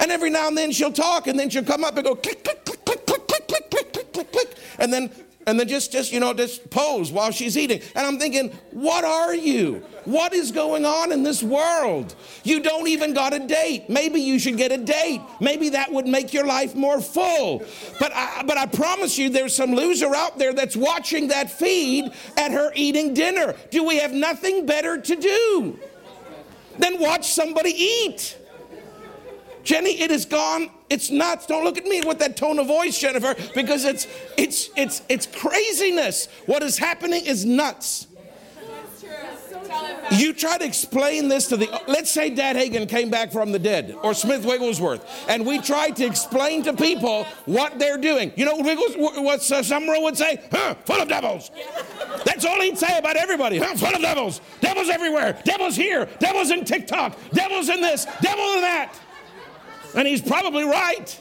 [0.00, 2.42] And every now and then she'll talk and then she'll come up and go click
[2.42, 5.10] click click click click click click click click click click, and then
[5.46, 7.80] and then just, just, you know, just pose while she's eating.
[7.94, 9.82] And I'm thinking, what are you?
[10.04, 12.14] What is going on in this world?
[12.44, 13.88] You don't even got a date.
[13.88, 15.20] Maybe you should get a date.
[15.40, 17.64] Maybe that would make your life more full.
[17.98, 22.12] But I, but I promise you, there's some loser out there that's watching that feed
[22.36, 23.54] at her eating dinner.
[23.70, 25.78] Do we have nothing better to do
[26.78, 28.36] than watch somebody eat?
[29.64, 30.70] Jenny, it is gone.
[30.90, 31.46] It's nuts.
[31.46, 35.26] Don't look at me with that tone of voice, Jennifer, because it's it's it's it's
[35.26, 36.26] craziness.
[36.46, 38.08] What is happening is nuts.
[40.10, 43.58] You try to explain this to the, let's say Dad Hagin came back from the
[43.58, 48.32] dead, or Smith Wigglesworth, and we tried to explain to people what they're doing.
[48.34, 50.42] You know what, uh, would say?
[50.50, 51.52] Huh, full of devils.
[52.24, 53.58] That's all he'd say about everybody.
[53.58, 54.40] Huh, full of devils.
[54.60, 55.40] Devils everywhere.
[55.44, 56.08] Devils here.
[56.18, 57.16] Devils in TikTok.
[57.32, 58.06] Devils in this.
[58.20, 58.92] Devil in that.
[59.94, 61.20] And he's probably right.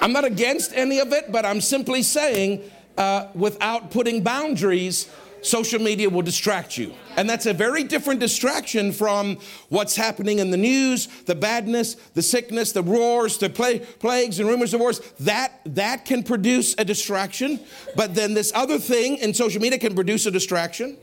[0.00, 2.62] I'm not against any of it, but I'm simply saying
[2.96, 5.10] uh, without putting boundaries,
[5.42, 6.92] social media will distract you.
[7.16, 12.22] And that's a very different distraction from what's happening in the news, the badness, the
[12.22, 15.00] sickness, the wars, the plagues and rumors of wars.
[15.20, 17.60] That, that can produce a distraction.
[17.94, 20.96] But then this other thing in social media can produce a distraction.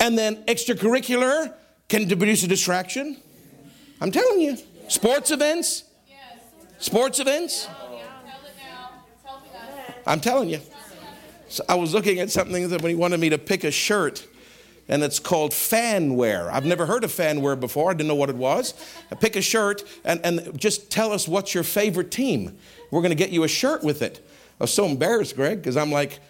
[0.00, 1.54] And then extracurricular
[1.88, 3.20] can produce a distraction.
[4.00, 4.56] I'm telling you.
[4.88, 5.84] Sports events.
[6.78, 7.68] Sports events.
[10.06, 10.60] I'm telling you.
[11.48, 14.26] So I was looking at something that when he wanted me to pick a shirt,
[14.88, 16.50] and it's called fanwear.
[16.50, 17.90] I've never heard of fanwear before.
[17.90, 18.74] I didn't know what it was.
[19.10, 22.56] I pick a shirt and, and just tell us what's your favorite team.
[22.90, 24.26] We're going to get you a shirt with it.
[24.60, 26.20] I was so embarrassed, Greg, because I'm like,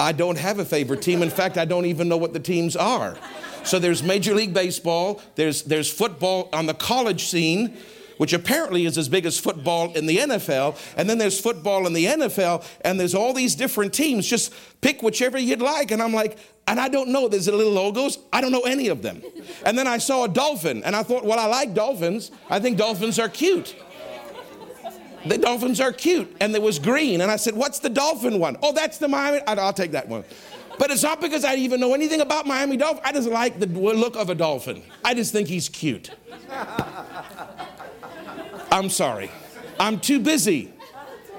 [0.00, 1.22] I don't have a favorite team.
[1.22, 3.16] In fact, I don't even know what the teams are.
[3.64, 7.76] So there's Major League Baseball, there's, there's football on the college scene,
[8.16, 10.76] which apparently is as big as football in the NFL.
[10.96, 14.26] And then there's football in the NFL, and there's all these different teams.
[14.26, 15.90] Just pick whichever you'd like.
[15.90, 18.18] And I'm like, and I don't know, there's the little logos.
[18.32, 19.22] I don't know any of them.
[19.64, 22.30] And then I saw a dolphin, and I thought, well, I like dolphins.
[22.50, 23.74] I think dolphins are cute.
[25.26, 26.34] The dolphins are cute.
[26.40, 27.20] And there was green.
[27.20, 28.56] And I said, What's the dolphin one?
[28.62, 29.40] Oh, that's the Miami.
[29.46, 30.24] I'll take that one.
[30.78, 33.02] But it's not because I even know anything about Miami Dolphin.
[33.04, 34.82] I just like the look of a dolphin.
[35.04, 36.10] I just think he's cute.
[38.70, 39.30] I'm sorry.
[39.80, 40.72] I'm too busy.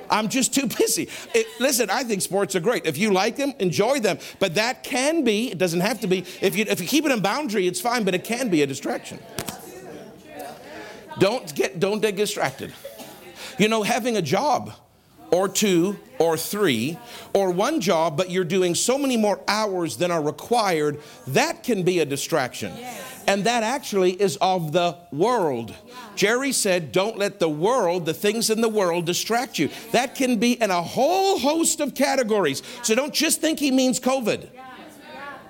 [0.09, 1.07] I'm just too busy.
[1.33, 2.85] It, listen, I think sports are great.
[2.85, 4.19] If you like them, enjoy them.
[4.39, 7.11] But that can be, it doesn't have to be, if you, if you keep it
[7.11, 9.19] in boundary, it's fine, but it can be a distraction.
[11.19, 12.73] Don't get, don't get distracted.
[13.59, 14.71] You know, having a job
[15.31, 16.97] or two or three
[17.33, 21.83] or one job, but you're doing so many more hours than are required, that can
[21.83, 22.71] be a distraction.
[23.27, 25.75] And that actually is of the world.
[26.15, 29.69] Jerry said, Don't let the world, the things in the world, distract you.
[29.91, 32.63] That can be in a whole host of categories.
[32.81, 34.49] So don't just think he means COVID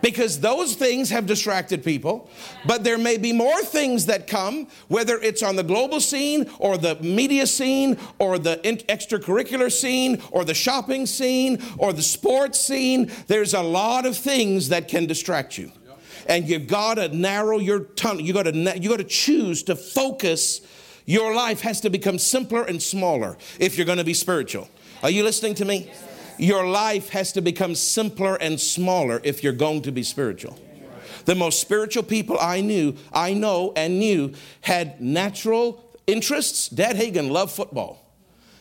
[0.01, 2.29] because those things have distracted people.
[2.65, 6.77] But there may be more things that come, whether it's on the global scene or
[6.77, 13.11] the media scene or the extracurricular scene or the shopping scene or the sports scene.
[13.27, 15.71] There's a lot of things that can distract you.
[16.27, 18.21] And you've got to narrow your tunnel.
[18.21, 20.61] You got to you got to choose to focus.
[21.05, 24.69] Your life has to become simpler and smaller if you're going to be spiritual.
[25.01, 25.91] Are you listening to me?
[26.39, 30.57] Your life has to become simpler and smaller if you're going to be spiritual.
[31.25, 36.69] The most spiritual people I knew, I know and knew had natural interests.
[36.69, 38.08] Dad Hagin loved football.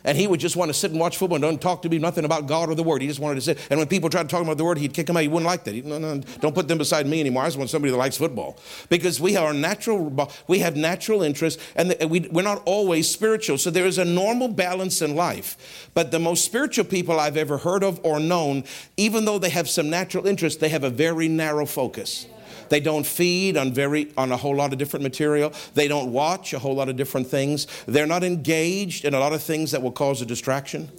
[0.09, 1.99] And he would just want to sit and watch football and don't talk to me
[1.99, 3.03] nothing about God or the Word.
[3.03, 3.59] He just wanted to sit.
[3.69, 5.21] And when people tried to talk about the Word, he'd kick them out.
[5.21, 5.75] He wouldn't like that.
[5.75, 7.43] He, no, no, don't put them beside me anymore.
[7.43, 8.59] I just want somebody that likes football.
[8.89, 13.59] Because we are natural, we have natural interests, and we, we're not always spiritual.
[13.59, 15.91] So there is a normal balance in life.
[15.93, 18.65] But the most spiritual people I've ever heard of or known,
[18.97, 22.27] even though they have some natural interests, they have a very narrow focus.
[22.69, 25.53] They don't feed on very on a whole lot of different material.
[25.75, 27.67] They don't watch a whole lot of different things.
[27.87, 30.91] They're not engaged in a lot of things that will cause a distraction.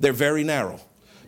[0.00, 0.80] They're very narrow.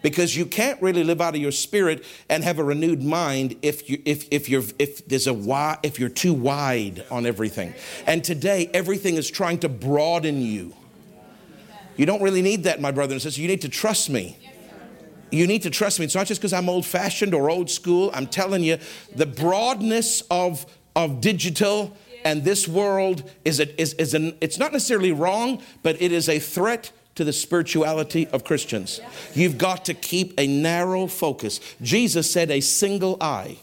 [0.02, 3.88] Because you can't really live out of your spirit and have a renewed mind if
[3.90, 7.74] you if if you're if there's a wide if you're too wide on everything.
[8.06, 10.74] And today everything is trying to broaden you.
[11.96, 13.40] You don't really need that, my brother and sister.
[13.40, 14.36] You need to trust me
[15.36, 16.04] you need to trust me.
[16.04, 18.10] It's not just because I'm old fashioned or old school.
[18.14, 18.78] I'm telling you,
[19.14, 24.72] the broadness of, of digital and this world is, a, is, is an, it's not
[24.72, 29.00] necessarily wrong, but it is a threat to the spirituality of Christians.
[29.34, 31.60] You've got to keep a narrow focus.
[31.80, 33.58] Jesus said a single eye,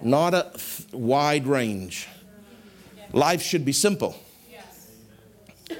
[0.00, 0.52] not a
[0.92, 2.08] wide range.
[3.12, 4.16] Life should be simple.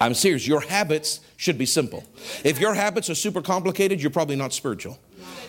[0.01, 0.47] I'm serious.
[0.47, 2.05] Your habits should be simple.
[2.45, 4.97] If your habits are super complicated, you're probably not spiritual.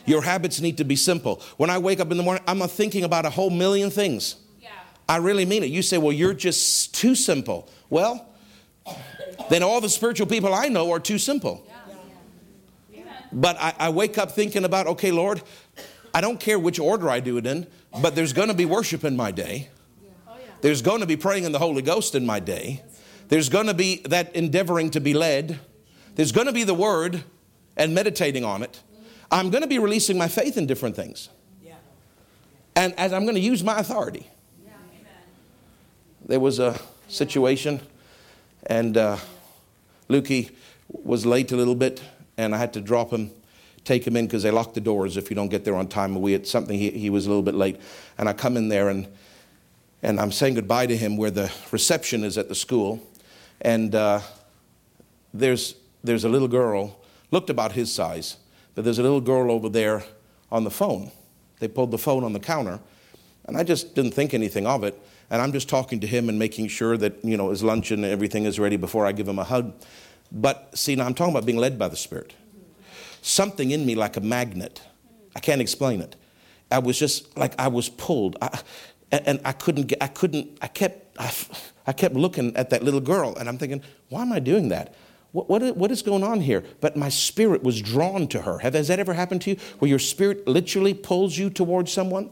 [0.07, 1.39] Your habits need to be simple.
[1.57, 4.37] When I wake up in the morning, I'm thinking about a whole million things.
[5.07, 5.69] I really mean it.
[5.69, 7.69] You say, well, you're just too simple.
[7.91, 8.27] Well,
[9.51, 11.63] then all the spiritual people I know are too simple.
[13.31, 15.43] But I, I wake up thinking about, okay, Lord,
[16.11, 17.67] I don't care which order I do it in,
[18.01, 19.69] but there's going to be worship in my day.
[20.27, 22.81] Oh, there's going to be praying in the Holy Ghost in my day.
[23.27, 25.59] There's going to be that endeavoring to be led.
[26.15, 27.23] There's going to be the word
[27.75, 28.81] and meditating on it.
[29.31, 31.29] I'm going to be releasing my faith in different things.
[32.75, 34.27] And as I'm going to use my authority.
[36.25, 37.81] There was a situation,
[38.65, 39.17] and uh,
[40.09, 40.51] Lukey
[40.87, 42.01] was late a little bit,
[42.37, 43.31] and I had to drop him,
[43.83, 46.19] take him in because they lock the doors if you don't get there on time.
[46.21, 47.79] We had something, he, he was a little bit late.
[48.17, 49.07] And I come in there, and,
[50.01, 53.05] and I'm saying goodbye to him where the reception is at the school.
[53.59, 54.21] And uh,
[55.33, 56.99] there's there's a little girl,
[57.31, 58.37] looked about his size,
[58.75, 60.03] but there's a little girl over there
[60.51, 61.11] on the phone.
[61.59, 62.79] They pulled the phone on the counter,
[63.45, 64.99] and I just didn't think anything of it.
[65.29, 68.05] And I'm just talking to him and making sure that, you know, his lunch and
[68.05, 69.73] everything is ready before I give him a hug.
[70.31, 72.33] But see, now I'm talking about being led by the Spirit.
[73.21, 74.81] Something in me, like a magnet,
[75.35, 76.15] I can't explain it.
[76.69, 78.37] I was just like I was pulled.
[78.41, 78.59] I,
[79.11, 81.31] and I couldn't get, I couldn't, I kept, I,
[81.85, 84.95] I kept looking at that little girl and I'm thinking, why am I doing that?
[85.33, 86.63] What, what, what is going on here?
[86.79, 88.59] But my spirit was drawn to her.
[88.59, 89.57] Have, has that ever happened to you?
[89.79, 92.29] Where your spirit literally pulls you towards someone?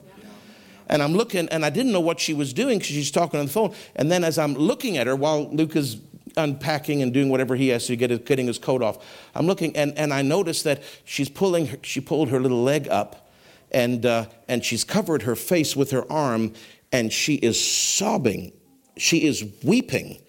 [0.88, 3.48] And I'm looking, and I didn't know what she was doing because she's talking on
[3.48, 3.74] the phone.
[3.96, 6.00] And then as I'm looking at her while Luke is
[6.38, 9.76] unpacking and doing whatever he has to get his, getting his coat off, I'm looking,
[9.76, 13.32] and, and I notice that she's pulling, her, she pulled her little leg up,
[13.72, 16.54] and, uh, and she's covered her face with her arm,
[16.92, 18.52] and she is sobbing.
[18.98, 20.22] She is weeping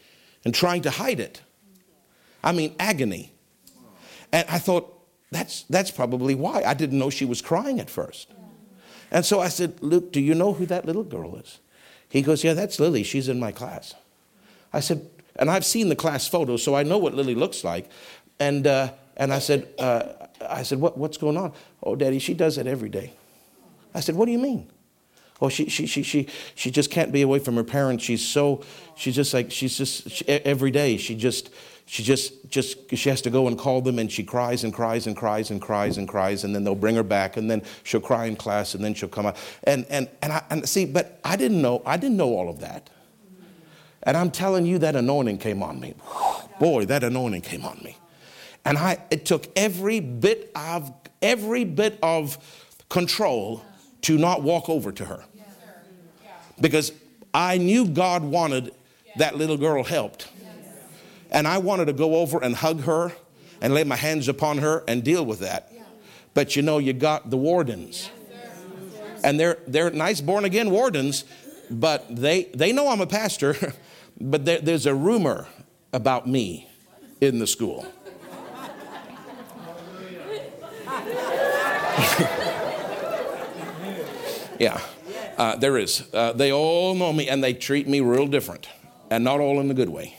[0.44, 1.42] and trying to hide it.
[2.42, 3.32] I mean, agony.
[4.32, 4.88] And I thought,
[5.30, 6.62] that's, that's probably why.
[6.62, 8.30] I didn't know she was crying at first.
[9.10, 11.58] And so I said, Luke, do you know who that little girl is?
[12.08, 13.02] He goes, Yeah, that's Lily.
[13.02, 13.94] She's in my class.
[14.72, 17.90] I said, and I've seen the class photos, so I know what Lily looks like.
[18.38, 20.04] And, uh, and I said, uh,
[20.48, 21.52] I said, what, what's going on?
[21.82, 23.12] Oh, Daddy, she does it every day.
[23.94, 24.70] I said, what do you mean?
[25.40, 28.04] Oh, she, she, she, she, she just can't be away from her parents.
[28.04, 28.62] She's so,
[28.94, 31.50] she's just like, she's just, she, every day, she just,
[31.86, 35.06] she just just she has to go and call them and she cries and cries
[35.06, 38.00] and cries and cries and cries and then they'll bring her back and then she'll
[38.00, 39.36] cry in class and then she'll come out.
[39.64, 42.60] And and and I and see but I didn't know I didn't know all of
[42.60, 42.88] that.
[44.04, 45.94] And I'm telling you that anointing came on me.
[46.58, 47.96] Boy that anointing came on me.
[48.64, 52.38] And I it took every bit of every bit of
[52.88, 53.64] control
[54.02, 55.24] to not walk over to her.
[56.60, 56.92] Because
[57.34, 58.72] I knew God wanted
[59.16, 60.31] that little girl helped.
[61.32, 63.12] And I wanted to go over and hug her
[63.60, 65.72] and lay my hands upon her and deal with that.
[66.34, 68.10] But you know, you got the wardens.
[69.24, 71.24] And they're, they're nice born again wardens,
[71.70, 73.56] but they, they know I'm a pastor,
[74.20, 75.46] but there, there's a rumor
[75.92, 76.68] about me
[77.20, 77.86] in the school.
[84.58, 84.80] yeah,
[85.38, 86.02] uh, there is.
[86.12, 88.68] Uh, they all know me and they treat me real different,
[89.10, 90.16] and not all in a good way.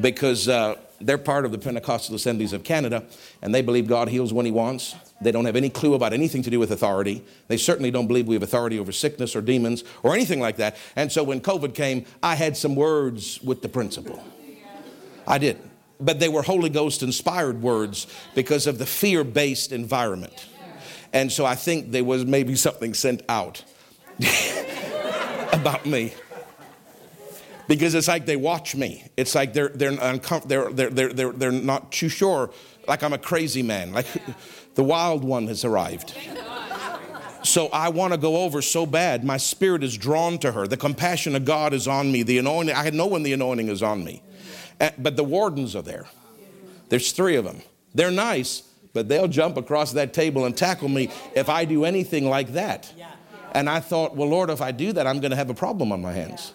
[0.00, 3.04] Because uh, they're part of the Pentecostal Assemblies of Canada,
[3.42, 4.94] and they believe God heals when He wants.
[5.20, 7.24] They don't have any clue about anything to do with authority.
[7.48, 10.76] They certainly don't believe we have authority over sickness or demons or anything like that.
[10.96, 14.22] And so when COVID came, I had some words with the principal.
[15.26, 15.58] I did.
[16.00, 20.46] But they were Holy Ghost inspired words because of the fear based environment.
[21.12, 23.62] And so I think there was maybe something sent out
[25.52, 26.14] about me.
[27.68, 29.04] Because it's like they watch me.
[29.16, 32.50] It's like they're, they're, uncom- they're, they're, they're, they're, they're not too sure,
[32.88, 34.06] like I'm a crazy man, like
[34.74, 36.14] the wild one has arrived.
[37.44, 39.24] So I want to go over so bad.
[39.24, 40.68] My spirit is drawn to her.
[40.68, 42.22] The compassion of God is on me.
[42.22, 44.22] The anointing, I know when the anointing is on me.
[44.80, 46.06] Uh, but the wardens are there.
[46.88, 47.62] There's three of them.
[47.94, 52.28] They're nice, but they'll jump across that table and tackle me if I do anything
[52.28, 52.92] like that.
[53.52, 55.92] And I thought, well, Lord, if I do that, I'm going to have a problem
[55.92, 56.54] on my hands.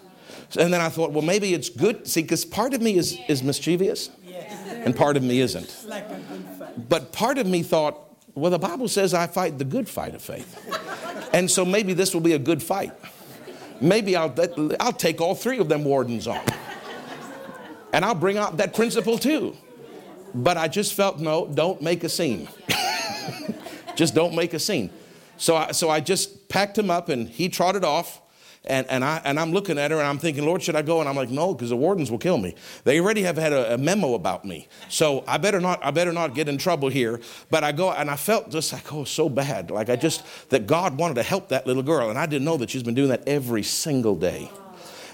[0.56, 2.06] And then I thought, well, maybe it's good.
[2.06, 4.10] See, because part of me is, is mischievous
[4.84, 5.86] and part of me isn't.
[6.88, 7.98] But part of me thought,
[8.34, 10.56] well, the Bible says I fight the good fight of faith.
[11.32, 12.92] And so maybe this will be a good fight.
[13.80, 14.34] Maybe I'll,
[14.80, 16.40] I'll take all three of them wardens on.
[17.92, 19.56] And I'll bring out that principal too.
[20.34, 22.48] But I just felt, no, don't make a scene.
[23.96, 24.90] just don't make a scene.
[25.36, 28.20] So I, so I just packed him up and he trotted off.
[28.64, 31.00] And, and, I, and I'm looking at her and I'm thinking, Lord, should I go?
[31.00, 32.54] And I'm like, no, because the wardens will kill me.
[32.84, 34.68] They already have had a, a, memo about me.
[34.88, 37.20] So I better not, I better not get in trouble here.
[37.50, 39.70] But I go and I felt just like, oh, so bad.
[39.70, 42.10] Like I just, that God wanted to help that little girl.
[42.10, 44.50] And I didn't know that she's been doing that every single day.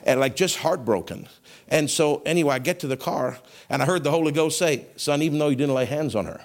[0.05, 1.29] And like just heartbroken.
[1.69, 3.39] And so, anyway, I get to the car
[3.71, 6.27] and I heard the Holy Ghost say, Son, even though you didn't lay hands on
[6.27, 6.45] her,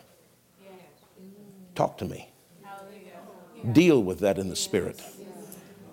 [1.76, 2.32] talk to me.
[3.72, 5.02] Deal with that in the Spirit.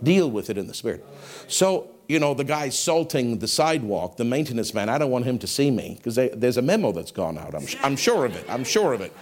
[0.03, 1.05] Deal with it in the Spirit.
[1.49, 5.39] So, you know, the guy salting the sidewalk, the maintenance man, I don't want him
[5.41, 7.55] to see me because there's a memo that's gone out.
[7.55, 8.45] I'm, I'm sure of it.
[8.49, 9.13] I'm sure of it.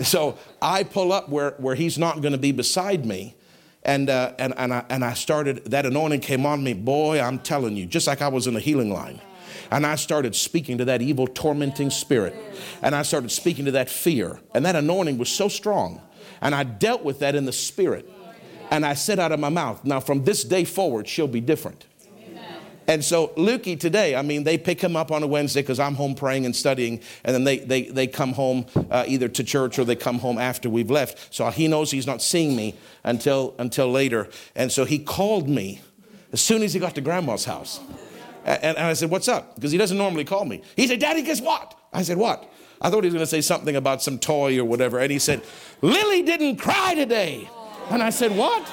[0.00, 3.36] So I pull up where, where he's not going to be beside me
[3.86, 6.74] and, uh, and, and, I, and I started, that anointing came on me.
[6.74, 9.20] Boy, I'm telling you, just like I was in a healing line.
[9.70, 12.34] And I started speaking to that evil, tormenting spirit.
[12.82, 14.40] And I started speaking to that fear.
[14.54, 16.02] And that anointing was so strong.
[16.40, 18.10] And I dealt with that in the spirit.
[18.70, 21.86] And I said out of my mouth, now from this day forward, she'll be different.
[22.88, 25.94] And so Lukey today, I mean, they pick him up on a Wednesday because I'm
[25.94, 29.78] home praying and studying, and then they, they, they come home uh, either to church
[29.78, 31.34] or they come home after we've left.
[31.34, 34.28] So he knows he's not seeing me until, until later.
[34.54, 35.80] And so he called me
[36.32, 37.80] as soon as he got to grandma's house.
[38.44, 39.56] And, and I said, What's up?
[39.56, 40.62] Because he doesn't normally call me.
[40.76, 41.76] He said, Daddy, guess what?
[41.92, 42.48] I said, What?
[42.80, 44.98] I thought he was going to say something about some toy or whatever.
[44.98, 45.42] And he said,
[45.80, 47.48] Lily didn't cry today.
[47.90, 48.66] And I said, What?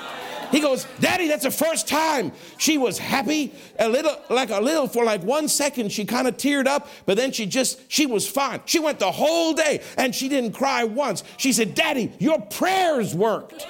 [0.53, 3.51] He goes, Daddy, that's the first time she was happy.
[3.80, 7.18] A little, like a little, for like one second, she kind of teared up, but
[7.18, 8.61] then she just, she was fine.
[8.66, 11.24] She went the whole day and she didn't cry once.
[11.38, 13.66] She said, Daddy, your prayers worked.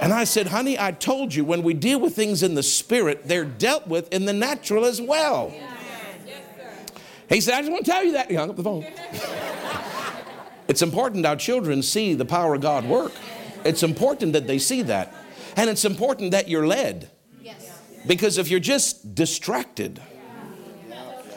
[0.00, 3.26] And I said, honey, I told you when we deal with things in the spirit,
[3.26, 5.52] they're dealt with in the natural as well.
[7.28, 8.30] He said, I just want to tell you that.
[8.30, 8.86] He hung up the phone.
[10.68, 13.12] it's important our children see the power of God work.
[13.64, 15.14] It's important that they see that.
[15.56, 17.10] And it's important that you're led.
[18.06, 20.00] Because if you're just distracted,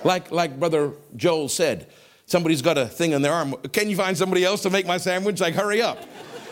[0.03, 1.87] like, like Brother Joel said,
[2.25, 3.55] somebody's got a thing in their arm.
[3.71, 5.39] Can you find somebody else to make my sandwich?
[5.39, 5.97] Like, hurry up.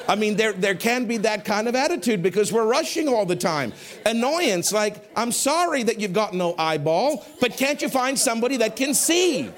[0.08, 3.36] I mean, there, there can be that kind of attitude because we're rushing all the
[3.36, 3.74] time.
[4.08, 8.76] Annoyance, like, I'm sorry that you've got no eyeball, but can't you find somebody that
[8.76, 9.52] can see?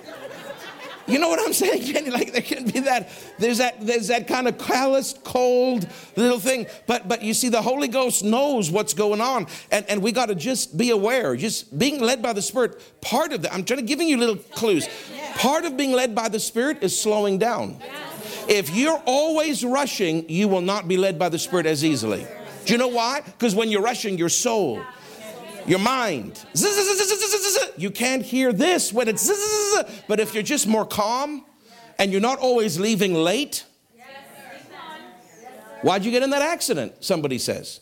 [1.11, 2.09] You know what I'm saying, Jenny?
[2.09, 6.67] Like there can be that, there's that, there's that kind of calloused, cold little thing.
[6.87, 9.47] But but you see, the Holy Ghost knows what's going on.
[9.71, 11.35] And, and we got to just be aware.
[11.35, 14.37] Just being led by the Spirit, part of that, I'm trying to giving you little
[14.37, 14.87] clues.
[15.35, 17.77] Part of being led by the Spirit is slowing down.
[18.47, 22.25] If you're always rushing, you will not be led by the Spirit as easily.
[22.65, 23.21] Do you know why?
[23.21, 24.81] Because when you're rushing, your soul
[25.67, 26.43] your mind.
[27.77, 29.29] You can't hear this when it's,
[30.07, 31.45] but if you're just more calm
[31.99, 33.65] and you're not always leaving late,
[35.81, 36.93] why'd you get in that accident?
[37.03, 37.79] Somebody says.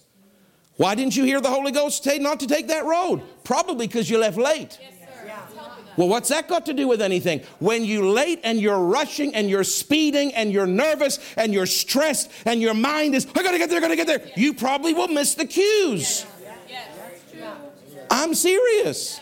[0.77, 3.21] Why didn't you hear the Holy Ghost say not to take that road?
[3.43, 4.79] Probably because you left late.
[5.97, 7.41] Well, what's that got to do with anything?
[7.59, 12.31] When you're late and you're rushing and you're speeding and you're nervous and you're stressed
[12.45, 15.09] and your mind is, I gotta get there, I gotta get there, you probably will
[15.09, 16.25] miss the cues.
[18.09, 19.19] I'm serious.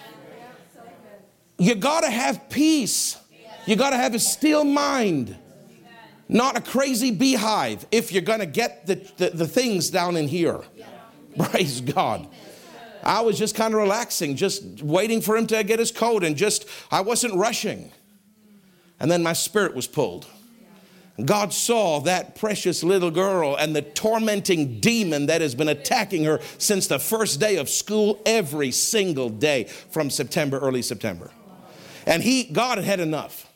[1.58, 3.18] You gotta have peace.
[3.66, 5.36] You gotta have a still mind,
[6.30, 10.62] not a crazy beehive if you're gonna get the, the, the things down in here.
[11.38, 12.28] Praise God.
[13.04, 16.36] I was just kind of relaxing, just waiting for him to get his coat, and
[16.36, 17.92] just, I wasn't rushing.
[19.00, 20.26] And then my spirit was pulled.
[21.24, 26.40] God saw that precious little girl and the tormenting demon that has been attacking her
[26.60, 31.32] since the first day of school every single day from September, early September.
[32.06, 33.52] And he, God had enough.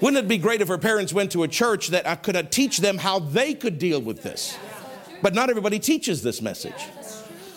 [0.00, 2.42] Wouldn't it be great if her parents went to a church that I could uh,
[2.42, 4.58] teach them how they could deal with this?
[5.22, 6.74] But not everybody teaches this message.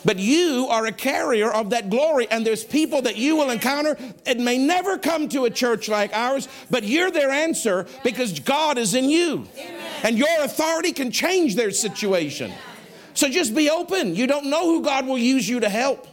[0.06, 3.98] But you are a carrier of that glory, and there's people that you will encounter.
[4.26, 8.78] It may never come to a church like ours, but you're their answer because God
[8.78, 9.48] is in you.
[10.04, 12.54] And your authority can change their situation.
[13.14, 14.16] So just be open.
[14.16, 16.08] You don't know who God will use you to help.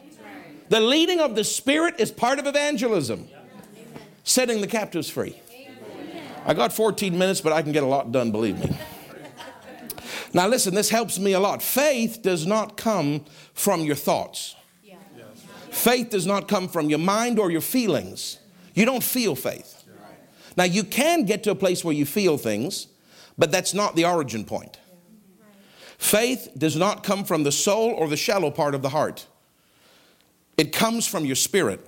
[0.69, 3.29] The leading of the Spirit is part of evangelism,
[4.25, 5.41] setting the captives free.
[6.45, 8.77] I got 14 minutes, but I can get a lot done, believe me.
[10.37, 11.63] Now, listen, this helps me a lot.
[11.63, 13.25] Faith does not come
[13.55, 14.55] from your thoughts,
[15.71, 18.39] faith does not come from your mind or your feelings.
[18.75, 19.83] You don't feel faith.
[20.55, 22.89] Now, you can get to a place where you feel things,
[23.39, 24.79] but that's not the origin point.
[25.97, 29.27] Faith does not come from the soul or the shallow part of the heart.
[30.59, 31.81] It comes from your spirit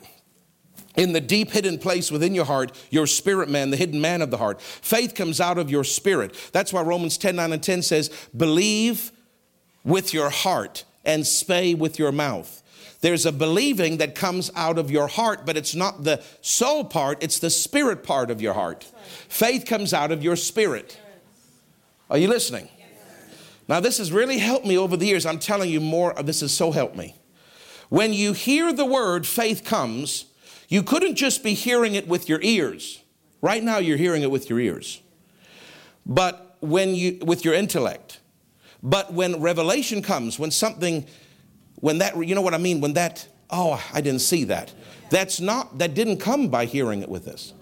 [0.99, 4.31] in the deep hidden place within your heart, your spirit man, the hidden man of
[4.31, 4.61] the heart.
[4.61, 6.37] Faith comes out of your spirit.
[6.53, 9.13] That's why Romans 10 9 and 10 says, Believe
[9.85, 12.63] with your heart and say with your mouth.
[13.01, 17.23] There's a believing that comes out of your heart, but it's not the soul part,
[17.23, 18.85] it's the spirit part of your heart.
[19.29, 21.01] Faith comes out of your spirit.
[22.11, 22.69] Are you listening?
[23.69, 25.27] Now, this has really helped me over the years.
[25.27, 27.15] I'm telling you more, this has so helped me.
[27.89, 30.25] When you hear the word faith comes,
[30.69, 33.03] you couldn't just be hearing it with your ears.
[33.41, 35.01] Right now, you're hearing it with your ears.
[36.05, 38.21] But when you, with your intellect.
[38.83, 41.07] But when revelation comes, when something,
[41.77, 42.81] when that, you know what I mean?
[42.81, 44.73] When that, oh, I didn't see that.
[45.11, 47.55] That's not, that didn't come by hearing it with this.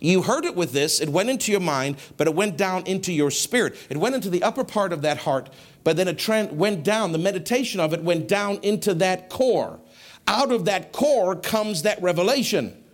[0.00, 3.12] You heard it with this, it went into your mind, but it went down into
[3.12, 3.74] your spirit.
[3.90, 5.50] It went into the upper part of that heart,
[5.82, 9.80] but then it went down, the meditation of it went down into that core
[10.28, 12.84] out of that core comes that revelation.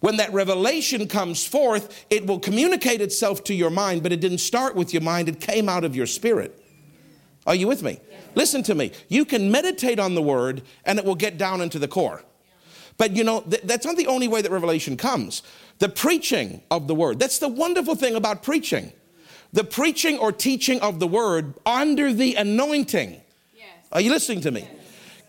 [0.00, 4.38] When that revelation comes forth, it will communicate itself to your mind, but it didn't
[4.38, 6.58] start with your mind, it came out of your spirit.
[7.46, 7.98] Are you with me?
[8.34, 8.92] Listen to me.
[9.08, 12.22] You can meditate on the word and it will get down into the core.
[12.98, 15.42] But you know, th- that's not the only way that revelation comes.
[15.78, 17.18] The preaching of the word.
[17.18, 18.92] That's the wonderful thing about preaching.
[19.52, 23.20] The preaching or teaching of the word under the anointing.
[23.54, 23.68] Yes.
[23.90, 24.60] Are you listening to me?
[24.60, 24.81] Yes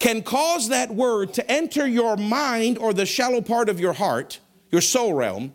[0.04, 4.38] can cause that word to enter your mind or the shallow part of your heart,
[4.70, 5.54] your soul realm,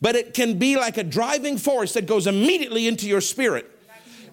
[0.00, 3.70] but it can be like a driving force that goes immediately into your spirit.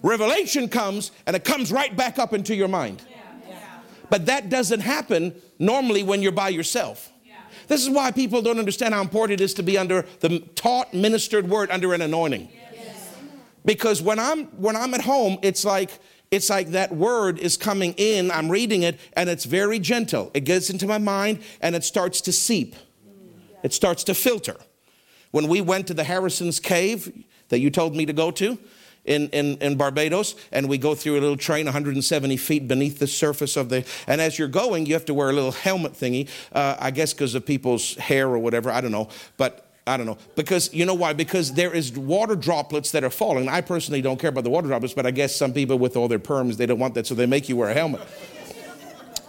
[0.02, 3.02] Revelation comes and it comes right back up into your mind.
[4.08, 7.12] But that doesn't happen normally when you're by yourself.
[7.66, 10.94] This is why people don't understand how important it is to be under the taught,
[10.94, 12.48] ministered word under an anointing.
[13.66, 15.90] Because when I'm when I'm at home, it's like
[16.30, 20.30] it's like that word is coming in, I'm reading it, and it's very gentle.
[20.34, 22.76] It gets into my mind and it starts to seep,
[23.62, 24.56] it starts to filter.
[25.30, 28.58] When we went to the Harrison's Cave that you told me to go to,
[29.04, 33.06] in, in, in, Barbados, and we go through a little train 170 feet beneath the
[33.06, 33.86] surface of the.
[34.06, 37.14] And as you're going, you have to wear a little helmet thingy, uh, I guess
[37.14, 39.08] because of people's hair or whatever, I don't know.
[39.38, 40.18] But I don't know.
[40.36, 41.12] Because you know why?
[41.12, 43.48] Because there is water droplets that are falling.
[43.48, 46.08] I personally don't care about the water droplets, but I guess some people with all
[46.08, 48.00] their perms, they don't want that, so they make you wear a helmet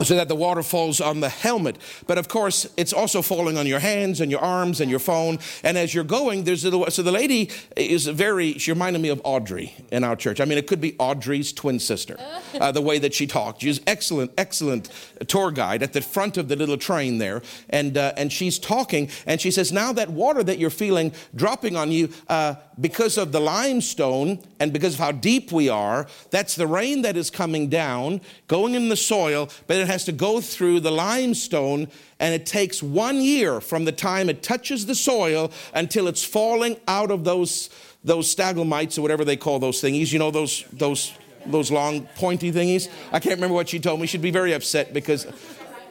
[0.02, 1.78] so that the water falls on the helmet.
[2.08, 5.40] But of course, it's also falling on your hands and your arms and your phone.
[5.64, 9.10] And as you're going, there's a little, so the lady is very, she reminded me
[9.10, 10.40] of Audrey in our church.
[10.40, 12.18] I mean, it could be Audrey's twin sister,
[12.60, 13.62] uh, the way that she talked.
[13.62, 14.90] She's excellent, excellent
[15.28, 17.42] tour guide at the front of the little train there.
[17.70, 21.76] And, uh, and she's talking and she says, now that water that you're feeling dropping
[21.76, 26.56] on you, uh, because of the limestone and because of how deep we are, that's
[26.56, 30.40] the rain that is coming down, going in the soil, but it has to go
[30.40, 31.88] through the limestone,
[32.20, 36.78] and it takes one year from the time it touches the soil until it's falling
[36.88, 37.70] out of those,
[38.04, 40.14] those stalagmites or whatever they call those thingies.
[40.14, 41.14] You know, those, those
[41.46, 42.90] those long pointy thingies.
[43.12, 44.08] I can't remember what she told me.
[44.08, 45.26] She'd be very upset because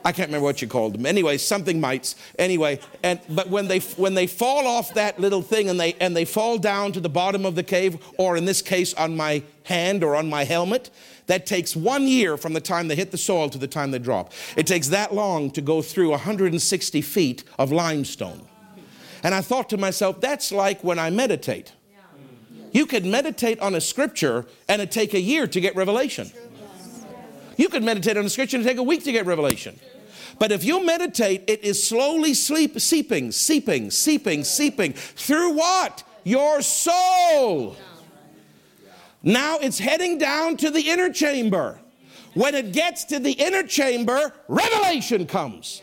[0.09, 1.05] I can't remember what you called them.
[1.05, 2.17] Anyway, something mites.
[2.39, 6.17] Anyway, and but when they when they fall off that little thing and they and
[6.17, 9.43] they fall down to the bottom of the cave, or in this case on my
[9.65, 10.89] hand or on my helmet,
[11.27, 13.99] that takes one year from the time they hit the soil to the time they
[13.99, 14.33] drop.
[14.57, 18.49] It takes that long to go through 160 feet of limestone.
[19.23, 21.75] And I thought to myself, that's like when I meditate.
[22.73, 26.33] You could meditate on a scripture and it take a year to get revelation.
[27.59, 29.79] You could meditate on a scripture and take a week to get revelation.
[30.39, 36.05] But if you meditate, it is slowly sleep, seeping, seeping, seeping, seeping through what?
[36.25, 37.77] Your soul.
[39.23, 41.81] Now it's heading down to the inner chamber.
[42.35, 45.83] When it gets to the inner chamber, revelation comes.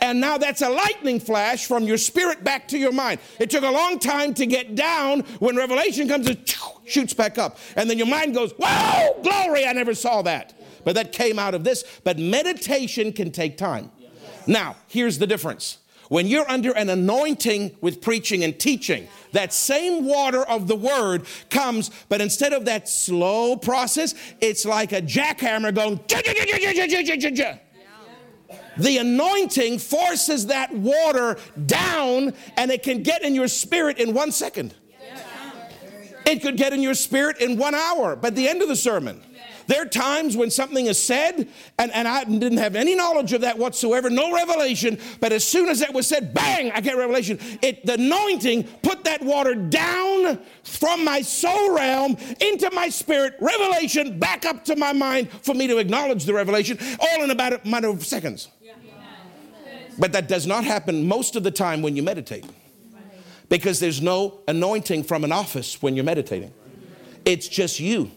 [0.00, 3.20] And now that's a lightning flash from your spirit back to your mind.
[3.38, 5.20] It took a long time to get down.
[5.40, 7.58] When revelation comes, it shoots back up.
[7.76, 10.54] And then your mind goes, Whoa, glory, I never saw that
[10.84, 11.84] but that came out of this.
[12.04, 13.90] But meditation can take time.
[14.46, 15.78] Now, here's the difference.
[16.08, 21.24] When you're under an anointing with preaching and teaching, that same water of the word
[21.50, 26.00] comes, but instead of that slow process, it's like a jackhammer going.
[28.76, 34.32] The anointing forces that water down and it can get in your spirit in one
[34.32, 34.74] second.
[36.26, 39.22] It could get in your spirit in one hour by the end of the sermon.
[39.70, 41.46] There are times when something is said,
[41.78, 45.68] and, and I didn't have any knowledge of that whatsoever, no revelation, but as soon
[45.68, 47.38] as that was said, bang, I get revelation.
[47.62, 54.18] It, the anointing put that water down from my soul realm into my spirit, revelation
[54.18, 57.68] back up to my mind for me to acknowledge the revelation, all in about a
[57.68, 58.48] matter of seconds.
[59.96, 62.44] But that does not happen most of the time when you meditate
[63.48, 66.52] because there's no anointing from an office when you're meditating.
[67.24, 68.10] It's just you.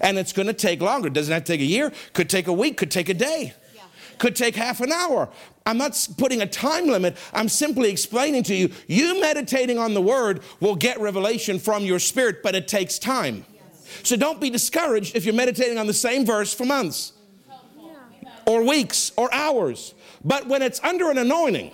[0.00, 1.08] And it's going to take longer.
[1.08, 3.54] It doesn't have to take a year, could take a week, could take a day,
[3.74, 3.82] yeah.
[4.18, 5.28] could take half an hour.
[5.66, 7.16] I'm not putting a time limit.
[7.34, 11.98] I'm simply explaining to you, you meditating on the word will get revelation from your
[11.98, 13.44] spirit, but it takes time.
[13.52, 14.00] Yes.
[14.04, 17.12] So don't be discouraged if you're meditating on the same verse for months
[17.50, 18.50] mm-hmm.
[18.50, 19.94] or weeks or hours.
[20.24, 21.72] But when it's under an anointing,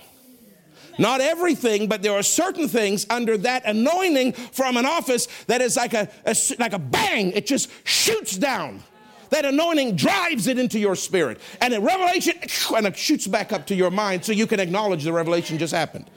[0.99, 5.77] not everything, but there are certain things under that anointing from an office that is
[5.77, 8.83] like a, a like a bang, it just shoots down.
[9.31, 11.41] That anointing drives it into your spirit.
[11.61, 12.35] And a revelation,
[12.77, 15.75] and it shoots back up to your mind so you can acknowledge the revelation just
[15.75, 16.09] happened.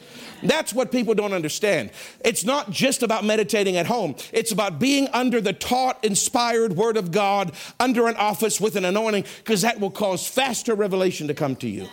[0.43, 1.89] That's what people don't understand.
[2.23, 6.95] It's not just about meditating at home, it's about being under the taught, inspired Word
[6.95, 11.33] of God, under an office with an anointing, because that will cause faster revelation to
[11.33, 11.87] come to you.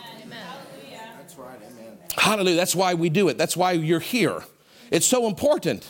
[2.17, 2.55] Hallelujah.
[2.55, 3.37] That's why we do it.
[3.37, 4.41] That's why you're here.
[4.91, 5.87] It's so important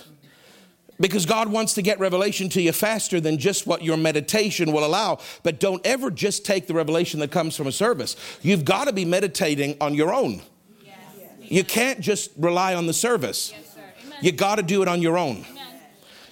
[1.00, 4.86] because God wants to get revelation to you faster than just what your meditation will
[4.86, 5.20] allow.
[5.44, 8.16] But don't ever just take the revelation that comes from a service.
[8.42, 10.42] You've got to be meditating on your own.
[10.84, 10.96] Yes.
[11.40, 13.52] You can't just rely on the service.
[13.52, 13.78] Yes,
[14.22, 15.46] you got to do it on your own.
[15.50, 15.80] Amen.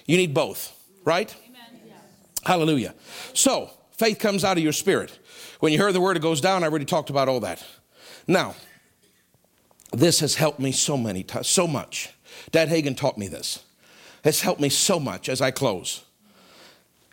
[0.06, 0.72] You need both,
[1.04, 1.34] right?
[1.48, 2.00] Amen.
[2.44, 2.94] Hallelujah.
[3.34, 5.18] So, faith comes out of your spirit.
[5.60, 6.64] When you hear the word, it goes down.
[6.64, 7.62] I already talked about all that.
[8.26, 8.54] Now,
[9.98, 12.10] this has helped me so many times, so much.
[12.50, 13.64] Dad Hagin taught me this.
[14.24, 16.04] It's helped me so much as I close.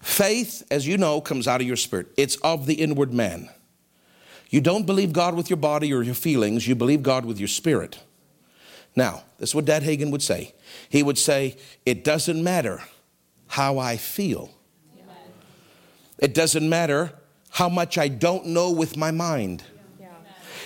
[0.01, 2.07] Faith, as you know, comes out of your spirit.
[2.17, 3.49] It's of the inward man.
[4.49, 7.47] You don't believe God with your body or your feelings, you believe God with your
[7.47, 7.99] spirit.
[8.95, 10.53] Now, this is what Dad Hagin would say.
[10.89, 11.55] He would say,
[11.85, 12.81] It doesn't matter
[13.47, 14.51] how I feel.
[16.17, 17.13] It doesn't matter
[17.49, 19.63] how much I don't know with my mind.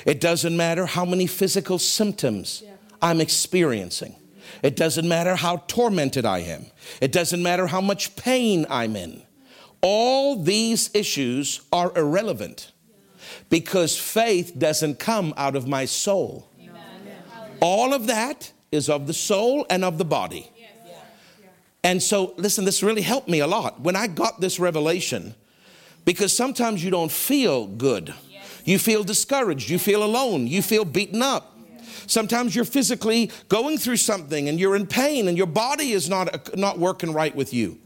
[0.06, 2.64] It doesn't matter how many physical symptoms.
[3.02, 4.16] I'm experiencing.
[4.62, 6.68] It doesn't matter how tormented I am.
[7.02, 9.24] It doesn't matter how much pain I'm in.
[9.82, 12.72] All these issues are irrelevant
[13.50, 16.50] because faith doesn't come out of my soul.
[17.60, 20.52] All of that is of the soul and of the body.
[21.84, 25.36] And so, listen, this really helped me a lot when I got this revelation
[26.04, 28.14] because sometimes you don't feel good.
[28.66, 29.70] You feel discouraged.
[29.70, 30.48] You feel alone.
[30.48, 31.58] You feel beaten up.
[32.08, 36.56] Sometimes you're physically going through something and you're in pain and your body is not,
[36.58, 37.80] not working right with you.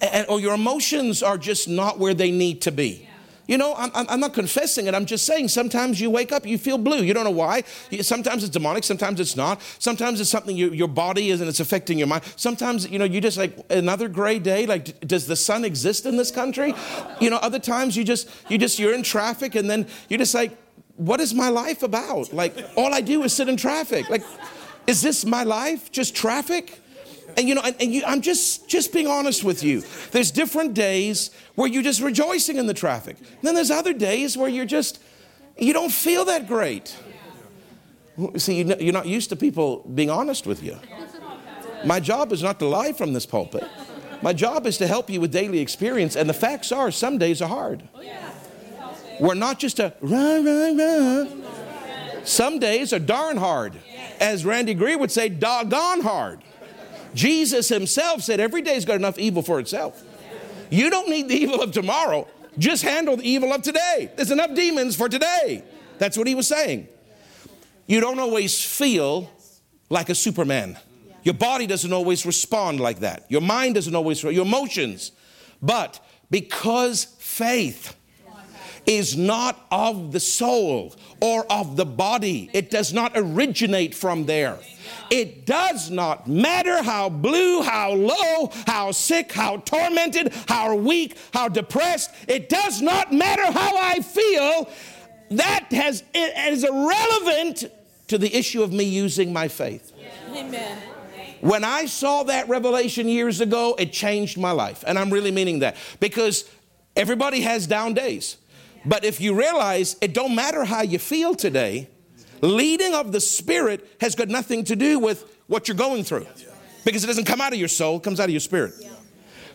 [0.00, 3.08] And, or your emotions are just not where they need to be.
[3.46, 4.94] You know, I'm, I'm, not confessing it.
[4.94, 7.02] I'm just saying sometimes you wake up, you feel blue.
[7.02, 7.62] You don't know why.
[8.00, 9.60] Sometimes it's demonic, sometimes it's not.
[9.78, 12.22] Sometimes it's something you, your body is and it's affecting your mind.
[12.36, 14.66] Sometimes, you know, you just like another gray day.
[14.66, 16.74] Like, does the sun exist in this country?
[17.20, 20.34] You know, other times you just, you just, you're in traffic and then you're just
[20.34, 20.56] like,
[20.96, 22.32] what is my life about?
[22.32, 24.08] Like, all I do is sit in traffic.
[24.08, 24.22] Like,
[24.86, 25.90] is this my life?
[25.90, 26.81] Just traffic?
[27.36, 29.82] And you know, and, and you, I'm just just being honest with you.
[30.10, 33.16] There's different days where you're just rejoicing in the traffic.
[33.18, 35.00] And then there's other days where you're just
[35.58, 36.96] you don't feel that great.
[38.36, 40.78] See, you're not used to people being honest with you.
[41.84, 43.64] My job is not to lie from this pulpit.
[44.22, 47.42] My job is to help you with daily experience, and the facts are some days
[47.42, 47.82] are hard.
[49.18, 51.42] We're not just a run, run, run.
[52.24, 53.74] Some days are darn hard.
[54.20, 56.42] As Randy Greer would say, doggone hard.
[57.14, 60.02] Jesus himself said every day's got enough evil for itself.
[60.70, 62.26] You don't need the evil of tomorrow.
[62.58, 64.10] Just handle the evil of today.
[64.16, 65.62] There's enough demons for today.
[65.98, 66.88] That's what he was saying.
[67.86, 69.30] You don't always feel
[69.90, 70.78] like a Superman.
[71.22, 73.26] Your body doesn't always respond like that.
[73.28, 75.12] Your mind doesn't always, your emotions.
[75.60, 76.00] But
[76.30, 77.94] because faith
[78.86, 84.58] is not of the soul or of the body, it does not originate from there.
[85.10, 91.48] It does not matter how blue, how low, how sick, how tormented, how weak, how
[91.48, 92.10] depressed.
[92.28, 94.70] It does not matter how I feel.
[95.30, 97.64] That has, is irrelevant
[98.08, 99.92] to the issue of me using my faith.
[100.34, 100.78] Amen.
[101.40, 104.84] When I saw that revelation years ago, it changed my life.
[104.86, 106.48] And I'm really meaning that because
[106.94, 108.36] everybody has down days.
[108.84, 111.88] But if you realize it don't matter how you feel today,
[112.40, 116.26] leading of the spirit has got nothing to do with what you're going through.
[116.84, 118.74] Because it doesn't come out of your soul, it comes out of your spirit.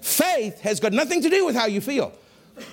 [0.02, 2.14] Faith has got nothing to do with how you feel.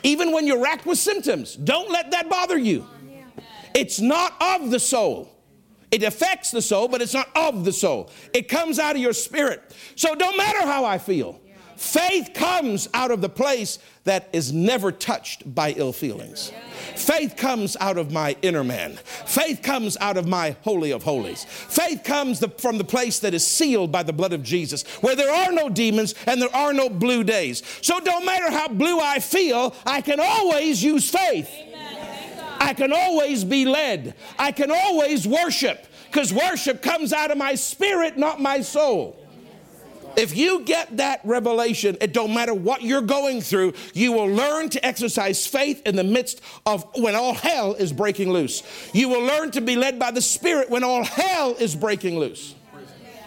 [0.02, 2.86] Even when you're racked with symptoms, don't let that bother you.
[3.74, 5.30] It's not of the soul.
[5.90, 8.10] It affects the soul, but it's not of the soul.
[8.32, 9.74] It comes out of your spirit.
[9.96, 11.40] So don't matter how I feel.
[11.76, 16.52] Faith comes out of the place that is never touched by ill feelings.
[16.94, 18.96] Faith comes out of my inner man.
[19.26, 21.44] Faith comes out of my holy of holies.
[21.44, 25.16] Faith comes the, from the place that is sealed by the blood of Jesus, where
[25.16, 27.62] there are no demons and there are no blue days.
[27.80, 31.50] So don't matter how blue I feel, I can always use faith.
[32.60, 34.14] I can always be led.
[34.38, 39.23] I can always worship because worship comes out of my spirit, not my soul.
[40.16, 44.68] If you get that revelation, it don't matter what you're going through, you will learn
[44.70, 48.62] to exercise faith in the midst of when all hell is breaking loose.
[48.92, 52.54] You will learn to be led by the Spirit when all hell is breaking loose.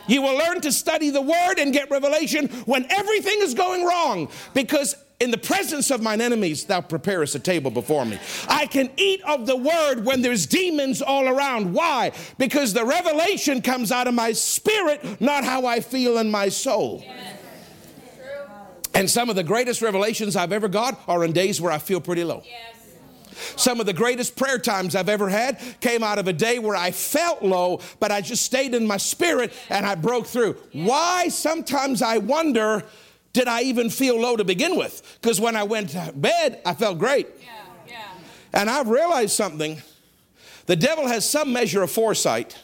[0.07, 4.29] You will learn to study the Word and get revelation when everything is going wrong
[4.53, 8.19] because in the presence of mine enemies, thou preparest a table before me.
[8.47, 11.73] I can eat of the word when there's demons all around.
[11.73, 12.11] Why?
[12.37, 17.03] Because the revelation comes out of my spirit, not how I feel in my soul.
[18.93, 21.99] And some of the greatest revelations I've ever got are in days where I feel
[21.99, 22.43] pretty low.
[23.55, 26.75] Some of the greatest prayer times I've ever had came out of a day where
[26.75, 30.57] I felt low, but I just stayed in my spirit and I broke through.
[30.73, 31.27] Why?
[31.27, 32.83] Sometimes I wonder
[33.33, 35.17] did I even feel low to begin with?
[35.21, 37.27] Because when I went to bed, I felt great.
[37.41, 37.49] Yeah,
[37.87, 38.03] yeah.
[38.53, 39.81] And I've realized something.
[40.65, 42.57] The devil has some measure of foresight.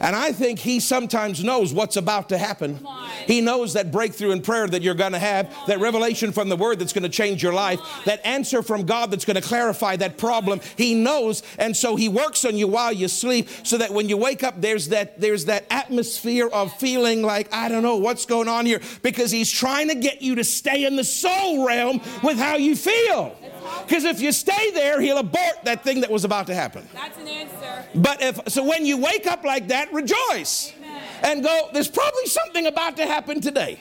[0.00, 2.78] And I think he sometimes knows what's about to happen.
[3.26, 6.56] He knows that breakthrough in prayer that you're going to have, that revelation from the
[6.56, 9.96] word that's going to change your life, that answer from God that's going to clarify
[9.96, 10.60] that problem.
[10.76, 14.16] He knows, and so he works on you while you sleep so that when you
[14.16, 18.48] wake up there's that there's that atmosphere of feeling like I don't know what's going
[18.48, 22.38] on here because he's trying to get you to stay in the soul realm with
[22.38, 23.37] how you feel.
[23.86, 26.86] Because if you stay there, he'll abort that thing that was about to happen.
[26.92, 27.84] That's an answer.
[27.94, 31.02] But if so, when you wake up like that, rejoice Amen.
[31.22, 31.68] and go.
[31.72, 33.80] There's probably something about to happen today.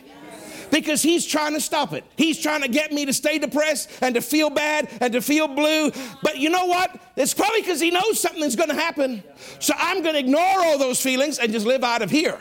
[0.69, 2.03] Because he's trying to stop it.
[2.17, 5.47] He's trying to get me to stay depressed and to feel bad and to feel
[5.47, 5.91] blue.
[6.21, 6.99] But you know what?
[7.15, 9.23] It's probably because he knows something's going to happen.
[9.59, 12.37] So I'm going to ignore all those feelings and just live out of here.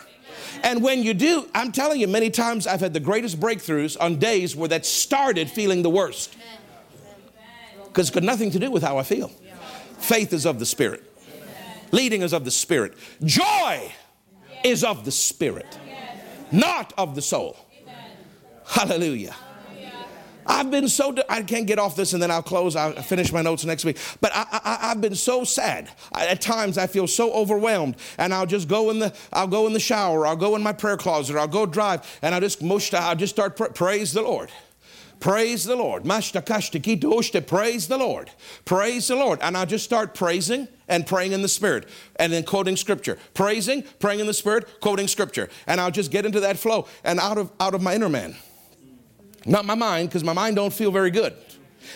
[0.65, 4.17] And when you do, I'm telling you, many times I've had the greatest breakthroughs on
[4.19, 6.35] days where that started feeling the worst
[7.97, 9.29] because it's got nothing to do with how I feel.
[9.99, 11.03] Faith is of the Spirit,
[11.93, 12.93] leading is of the Spirit,
[13.25, 13.91] joy
[14.63, 15.79] is of the Spirit,
[16.53, 17.57] not of the soul.
[18.67, 19.35] Hallelujah.
[20.49, 22.77] I've been so, I can't get off this and then I'll close.
[22.77, 23.99] I'll finish my notes next week.
[24.21, 25.91] But I, have been so sad.
[26.15, 29.73] At times I feel so overwhelmed and I'll just go in the, I'll go in
[29.73, 30.25] the shower.
[30.25, 31.37] I'll go in my prayer closet.
[31.37, 32.63] I'll go drive and I'll just,
[32.95, 34.53] I'll just start, pra- praise the Lord.
[35.21, 36.05] Praise the Lord.
[36.05, 38.31] Praise the Lord.
[38.65, 39.39] Praise the Lord.
[39.43, 43.19] And I'll just start praising and praying in the Spirit and then quoting Scripture.
[43.35, 45.49] Praising, praying in the Spirit, quoting Scripture.
[45.67, 48.37] And I'll just get into that flow and out of, out of my inner man.
[49.45, 51.35] Not my mind, because my mind don't feel very good.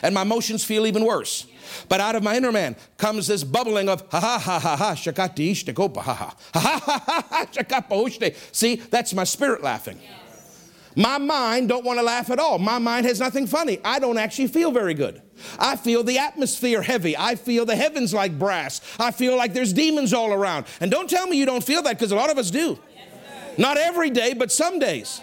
[0.02, 1.46] And my emotions feel even worse.
[1.88, 4.94] But out of my inner man comes this bubbling of ha ha ha ha ha
[4.94, 10.00] shakati ishtakopa ha ha ha ha ha ha shakapa See, that's my spirit laughing.
[11.00, 12.58] My mind don't want to laugh at all.
[12.58, 13.78] My mind has nothing funny.
[13.82, 15.22] I don't actually feel very good.
[15.58, 17.16] I feel the atmosphere heavy.
[17.16, 18.82] I feel the heavens like brass.
[18.98, 20.66] I feel like there's demons all around.
[20.78, 22.78] And don't tell me you don't feel that because a lot of us do.
[23.56, 25.22] Not every day, but some days.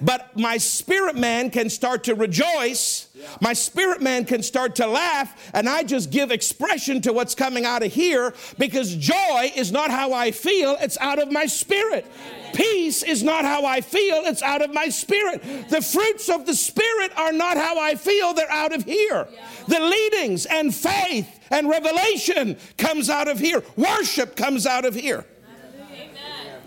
[0.00, 3.08] But my spirit man can start to rejoice.
[3.40, 7.64] My spirit man can start to laugh, and I just give expression to what's coming
[7.64, 12.06] out of here because joy is not how I feel, it's out of my spirit.
[12.54, 15.42] Peace is not how I feel, it's out of my spirit.
[15.68, 19.26] The fruits of the spirit are not how I feel, they're out of here.
[19.66, 23.62] The leadings and faith and revelation comes out of here.
[23.76, 25.26] Worship comes out of here.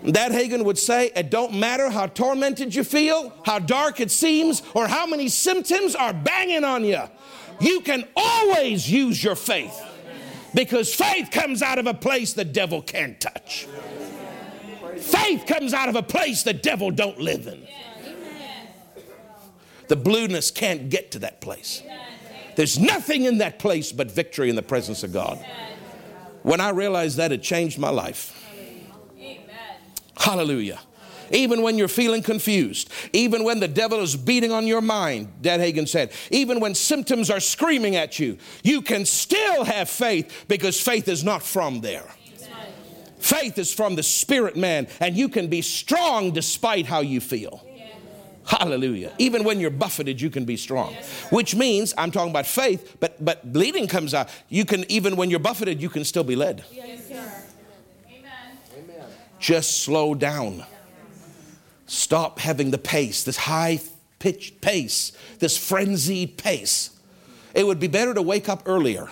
[0.04, 4.62] Dad Hagin would say, it don't matter how tormented you feel, how dark it seems,
[4.74, 7.02] or how many symptoms are banging on you.
[7.60, 9.80] You can always use your faith
[10.54, 13.68] because faith comes out of a place the devil can't touch.
[14.98, 17.66] Faith comes out of a place the devil don't live in.
[19.88, 21.82] The blueness can't get to that place.
[22.56, 25.38] There's nothing in that place but victory in the presence of God.
[26.42, 28.41] When I realized that, it changed my life.
[30.16, 30.80] Hallelujah.
[31.30, 35.60] Even when you're feeling confused, even when the devil is beating on your mind, Dad
[35.60, 40.78] Hagin said, even when symptoms are screaming at you, you can still have faith because
[40.78, 42.04] faith is not from there.
[43.18, 47.64] Faith is from the spirit man, and you can be strong despite how you feel.
[48.44, 49.12] Hallelujah.
[49.18, 50.94] Even when you're buffeted, you can be strong.
[51.30, 54.28] Which means, I'm talking about faith, but, but leading comes out.
[54.48, 56.64] You can, even when you're buffeted, you can still be led.
[56.72, 57.08] Yes,
[59.42, 60.64] just slow down.
[61.86, 63.80] Stop having the pace, this high
[64.20, 66.90] pitched pace, this frenzied pace.
[67.52, 69.10] It would be better to wake up earlier.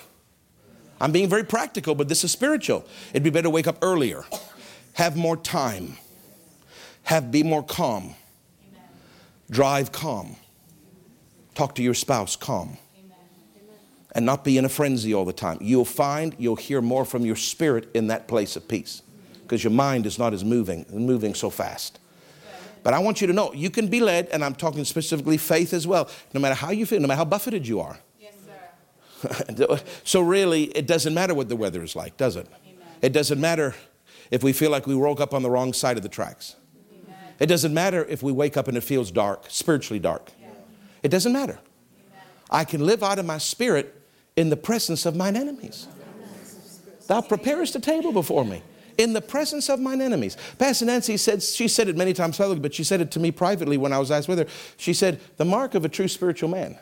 [1.01, 2.87] I'm being very practical, but this is spiritual.
[3.11, 4.25] It'd be better to wake up earlier,
[4.95, 5.99] have more time,
[7.03, 8.15] have be more calm,
[9.51, 10.37] drive calm,
[11.57, 12.79] talk to your spouse calm,
[14.13, 15.59] and not be in a frenzy all the time.
[15.61, 19.03] You'll find you'll hear more from your spirit in that place of peace
[19.51, 21.99] because your mind is not as moving, moving so fast.
[22.85, 25.75] But I want you to know you can be led, and I'm talking specifically faith
[25.75, 27.99] as well, no matter how you feel, no matter how buffeted you are.
[28.21, 28.35] Yes,
[29.21, 29.81] sir.
[30.05, 32.47] so, really, it doesn't matter what the weather is like, does it?
[32.65, 32.79] Amen.
[33.03, 33.75] It doesn't matter
[34.31, 36.55] if we feel like we woke up on the wrong side of the tracks.
[37.05, 37.19] Amen.
[37.41, 40.31] It doesn't matter if we wake up and it feels dark, spiritually dark.
[40.41, 40.47] Yeah.
[41.03, 41.59] It doesn't matter.
[41.59, 42.25] Amen.
[42.51, 44.01] I can live out of my spirit
[44.37, 45.89] in the presence of mine enemies.
[47.09, 48.63] Thou preparest a table before me
[49.01, 50.37] in the presence of mine enemies.
[50.59, 53.31] Pastor Nancy said, she said it many times publicly, but she said it to me
[53.31, 54.47] privately when I was asked with her.
[54.77, 56.79] She said, The mark of a true spiritual man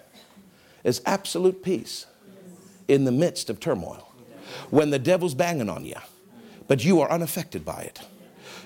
[0.83, 2.07] is absolute peace
[2.89, 4.13] in the midst of turmoil.
[4.71, 5.97] When the devil's banging on you,
[6.67, 8.01] but you are unaffected by it.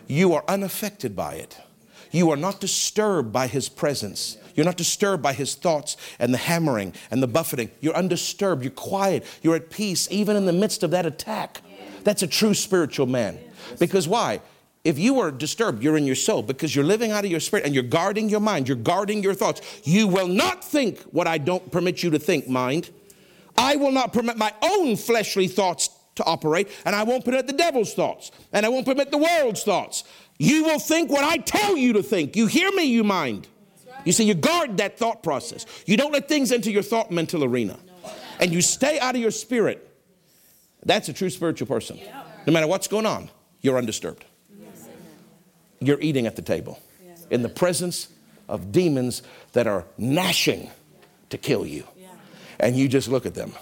[0.07, 1.61] You are unaffected by it.
[2.11, 4.39] You are not disturbed by his presence.
[4.55, 7.71] You're not disturbed by his thoughts and the hammering and the buffeting.
[7.81, 8.63] You're undisturbed.
[8.63, 9.25] You're quiet.
[9.43, 11.63] You're at peace, even in the midst of that attack.
[12.05, 13.39] That's a true spiritual man.
[13.79, 14.41] Because why?
[14.85, 17.65] If you are disturbed, you're in your soul because you're living out of your spirit
[17.65, 19.61] and you're guarding your mind, you're guarding your thoughts.
[19.85, 22.91] You will not think what I don't permit you to think, mind.
[23.57, 27.53] I will not permit my own fleshly thoughts to operate, and I won't permit the
[27.53, 30.05] devil's thoughts, and I won't permit the world's thoughts.
[30.39, 32.35] You will think what I tell you to think.
[32.35, 33.47] You hear me, you mind.
[34.05, 35.65] You see, you guard that thought process.
[35.87, 37.79] You don't let things into your thought mental arena.
[38.41, 39.92] And you stay out of your spirit
[40.85, 41.99] that's a true spiritual person.
[42.47, 43.31] No matter what's going on,
[43.61, 44.25] you're undisturbed.
[45.81, 46.81] You're eating at the table
[47.31, 48.09] in the presence
[48.49, 49.23] of demons
[49.53, 50.71] that are gnashing
[51.31, 51.85] to kill you.
[52.61, 53.53] And you just look at them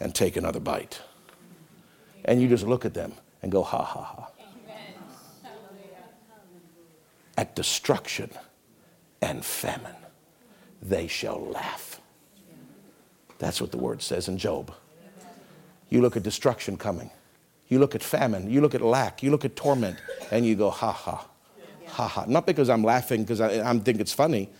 [0.00, 1.00] and take another bite.
[2.24, 3.12] And you just look at them
[3.42, 4.30] and go, ha ha ha.
[7.36, 8.30] At destruction
[9.20, 9.96] and famine,
[10.80, 12.00] they shall laugh.
[13.38, 14.72] That's what the word says in Job.
[15.94, 17.08] You look at destruction coming.
[17.68, 18.50] You look at famine.
[18.50, 19.22] You look at lack.
[19.22, 19.96] You look at torment.
[20.32, 21.24] And you go, ha ha.
[21.86, 22.24] Ha ha.
[22.26, 24.50] Not because I'm laughing because I, I think it's funny.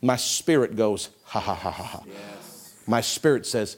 [0.00, 2.02] My spirit goes, ha ha ha ha ha.
[2.86, 3.76] My spirit says,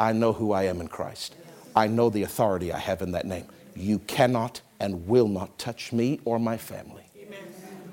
[0.00, 1.36] I know who I am in Christ.
[1.76, 3.46] I know the authority I have in that name.
[3.76, 7.04] You cannot and will not touch me or my family.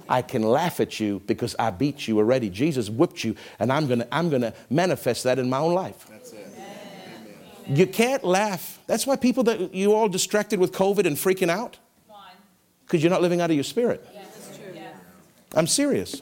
[0.10, 2.50] I can laugh at you because I beat you already.
[2.50, 6.08] Jesus whipped you, and I'm going to I'm to manifest that in my own life.
[7.68, 8.80] You can't laugh.
[8.88, 11.78] That's why people that you all distracted with COVID and freaking out.
[12.86, 14.08] Because you're not living out of your spirit.
[14.14, 14.74] Yeah, that's true.
[15.56, 16.22] I'm serious.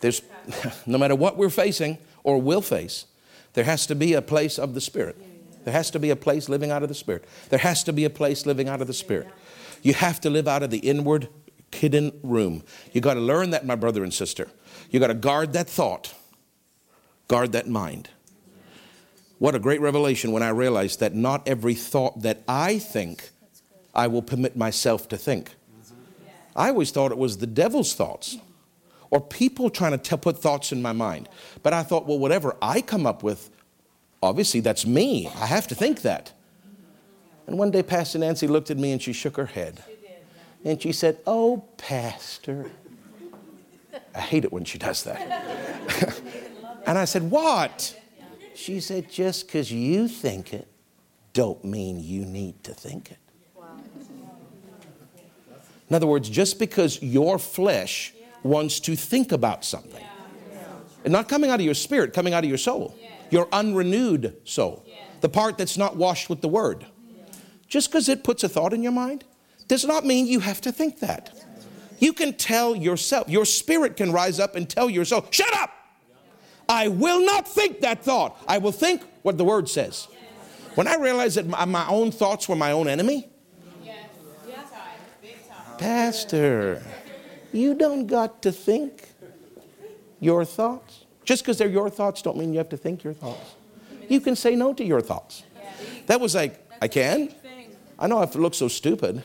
[0.00, 0.20] There's
[0.86, 3.06] no matter what we're facing or will face,
[3.54, 5.16] There has to be a place of the Spirit.
[5.64, 7.24] There has to be a place living out of the Spirit.
[7.50, 9.28] There has to be a place living out of the Spirit.
[9.82, 11.28] You have to live out of the inward
[11.72, 12.64] hidden room.
[12.92, 14.48] You got to learn that, my brother and sister.
[14.90, 16.14] You got to guard that thought,
[17.32, 18.10] guard that mind.
[19.38, 23.30] What a great revelation when I realized that not every thought that I think
[23.94, 25.54] I will permit myself to think.
[26.54, 28.36] I always thought it was the devil's thoughts
[29.10, 31.26] or people trying to put thoughts in my mind.
[31.62, 33.48] But I thought, well, whatever I come up with,
[34.22, 35.26] obviously that's me.
[35.28, 36.34] I have to think that.
[37.46, 39.82] And one day, Pastor Nancy looked at me and she shook her head.
[40.66, 42.70] And she said, Oh, Pastor.
[44.14, 46.20] I hate it when she does that.
[46.86, 47.98] and I said, What?
[48.54, 50.68] She said, Just because you think it,
[51.32, 53.18] don't mean you need to think it.
[55.88, 60.02] In other words, just because your flesh wants to think about something,
[61.04, 62.96] and not coming out of your spirit, coming out of your soul,
[63.30, 64.86] your unrenewed soul,
[65.20, 66.86] the part that's not washed with the word.
[67.68, 69.24] Just because it puts a thought in your mind
[69.68, 71.34] does not mean you have to think that.
[71.98, 75.70] You can tell yourself, your spirit can rise up and tell yourself, shut up!
[76.72, 78.42] I will not think that thought.
[78.48, 80.08] I will think what the word says.
[80.74, 83.28] When I realized that my own thoughts were my own enemy,
[85.76, 86.82] Pastor,
[87.52, 89.06] you don't got to think
[90.18, 91.04] your thoughts.
[91.24, 93.54] Just because they're your thoughts don't mean you have to think your thoughts.
[94.08, 95.42] You can say no to your thoughts.
[96.06, 97.34] That was like, I can.
[97.98, 99.22] I know I look so stupid.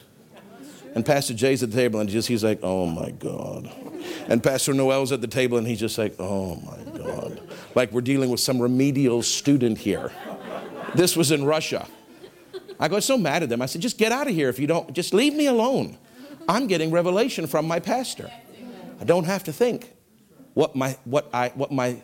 [0.95, 3.71] And Pastor Jay's at the table and just he's like, oh my God.
[4.27, 6.86] And Pastor Noel's at the table and he's just like, oh my
[7.75, 10.11] Like we're dealing with some remedial student here.
[10.95, 11.87] This was in Russia.
[12.79, 13.61] I got so mad at them.
[13.61, 15.97] I said, just get out of here if you don't, just leave me alone.
[16.47, 18.31] I'm getting revelation from my pastor.
[18.99, 19.93] I don't have to think.
[20.53, 22.01] What my, what I, what my,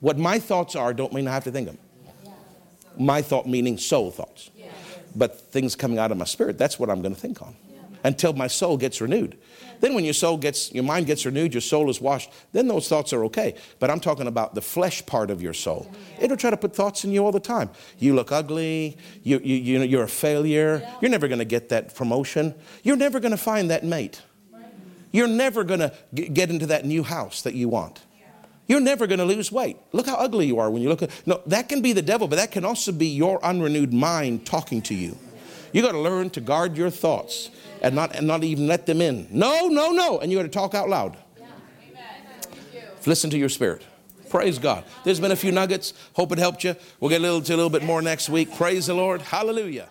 [0.00, 1.78] what my thoughts are don't mean I have to think them.
[2.98, 4.50] My thought meaning soul thoughts.
[5.14, 7.56] But things coming out of my spirit, that's what I'm going to think on
[8.08, 9.36] until my soul gets renewed.
[9.80, 12.88] Then when your soul gets, your mind gets renewed, your soul is washed, then those
[12.88, 13.54] thoughts are okay.
[13.78, 15.92] But I'm talking about the flesh part of your soul.
[16.18, 17.70] It'll try to put thoughts in you all the time.
[17.98, 21.68] You look ugly, you, you, you know, you're a failure, you're never going to get
[21.68, 24.22] that promotion, you're never going to find that mate.
[25.12, 28.00] You're never going to get into that new house that you want.
[28.66, 29.78] You're never going to lose weight.
[29.92, 31.10] Look how ugly you are when you look at.
[31.26, 34.82] No, that can be the devil, but that can also be your unrenewed mind talking
[34.82, 35.16] to you.
[35.72, 37.50] You got to learn to guard your thoughts
[37.82, 39.28] and not, and not even let them in.
[39.30, 40.18] No, no, no.
[40.18, 41.16] And you got to talk out loud.
[43.06, 43.82] Listen to your spirit.
[44.28, 44.84] Praise God.
[45.04, 45.94] There's been a few nuggets.
[46.12, 46.76] Hope it helped you.
[47.00, 48.54] We'll get a little to a little bit more next week.
[48.54, 49.22] Praise the Lord.
[49.22, 49.88] Hallelujah.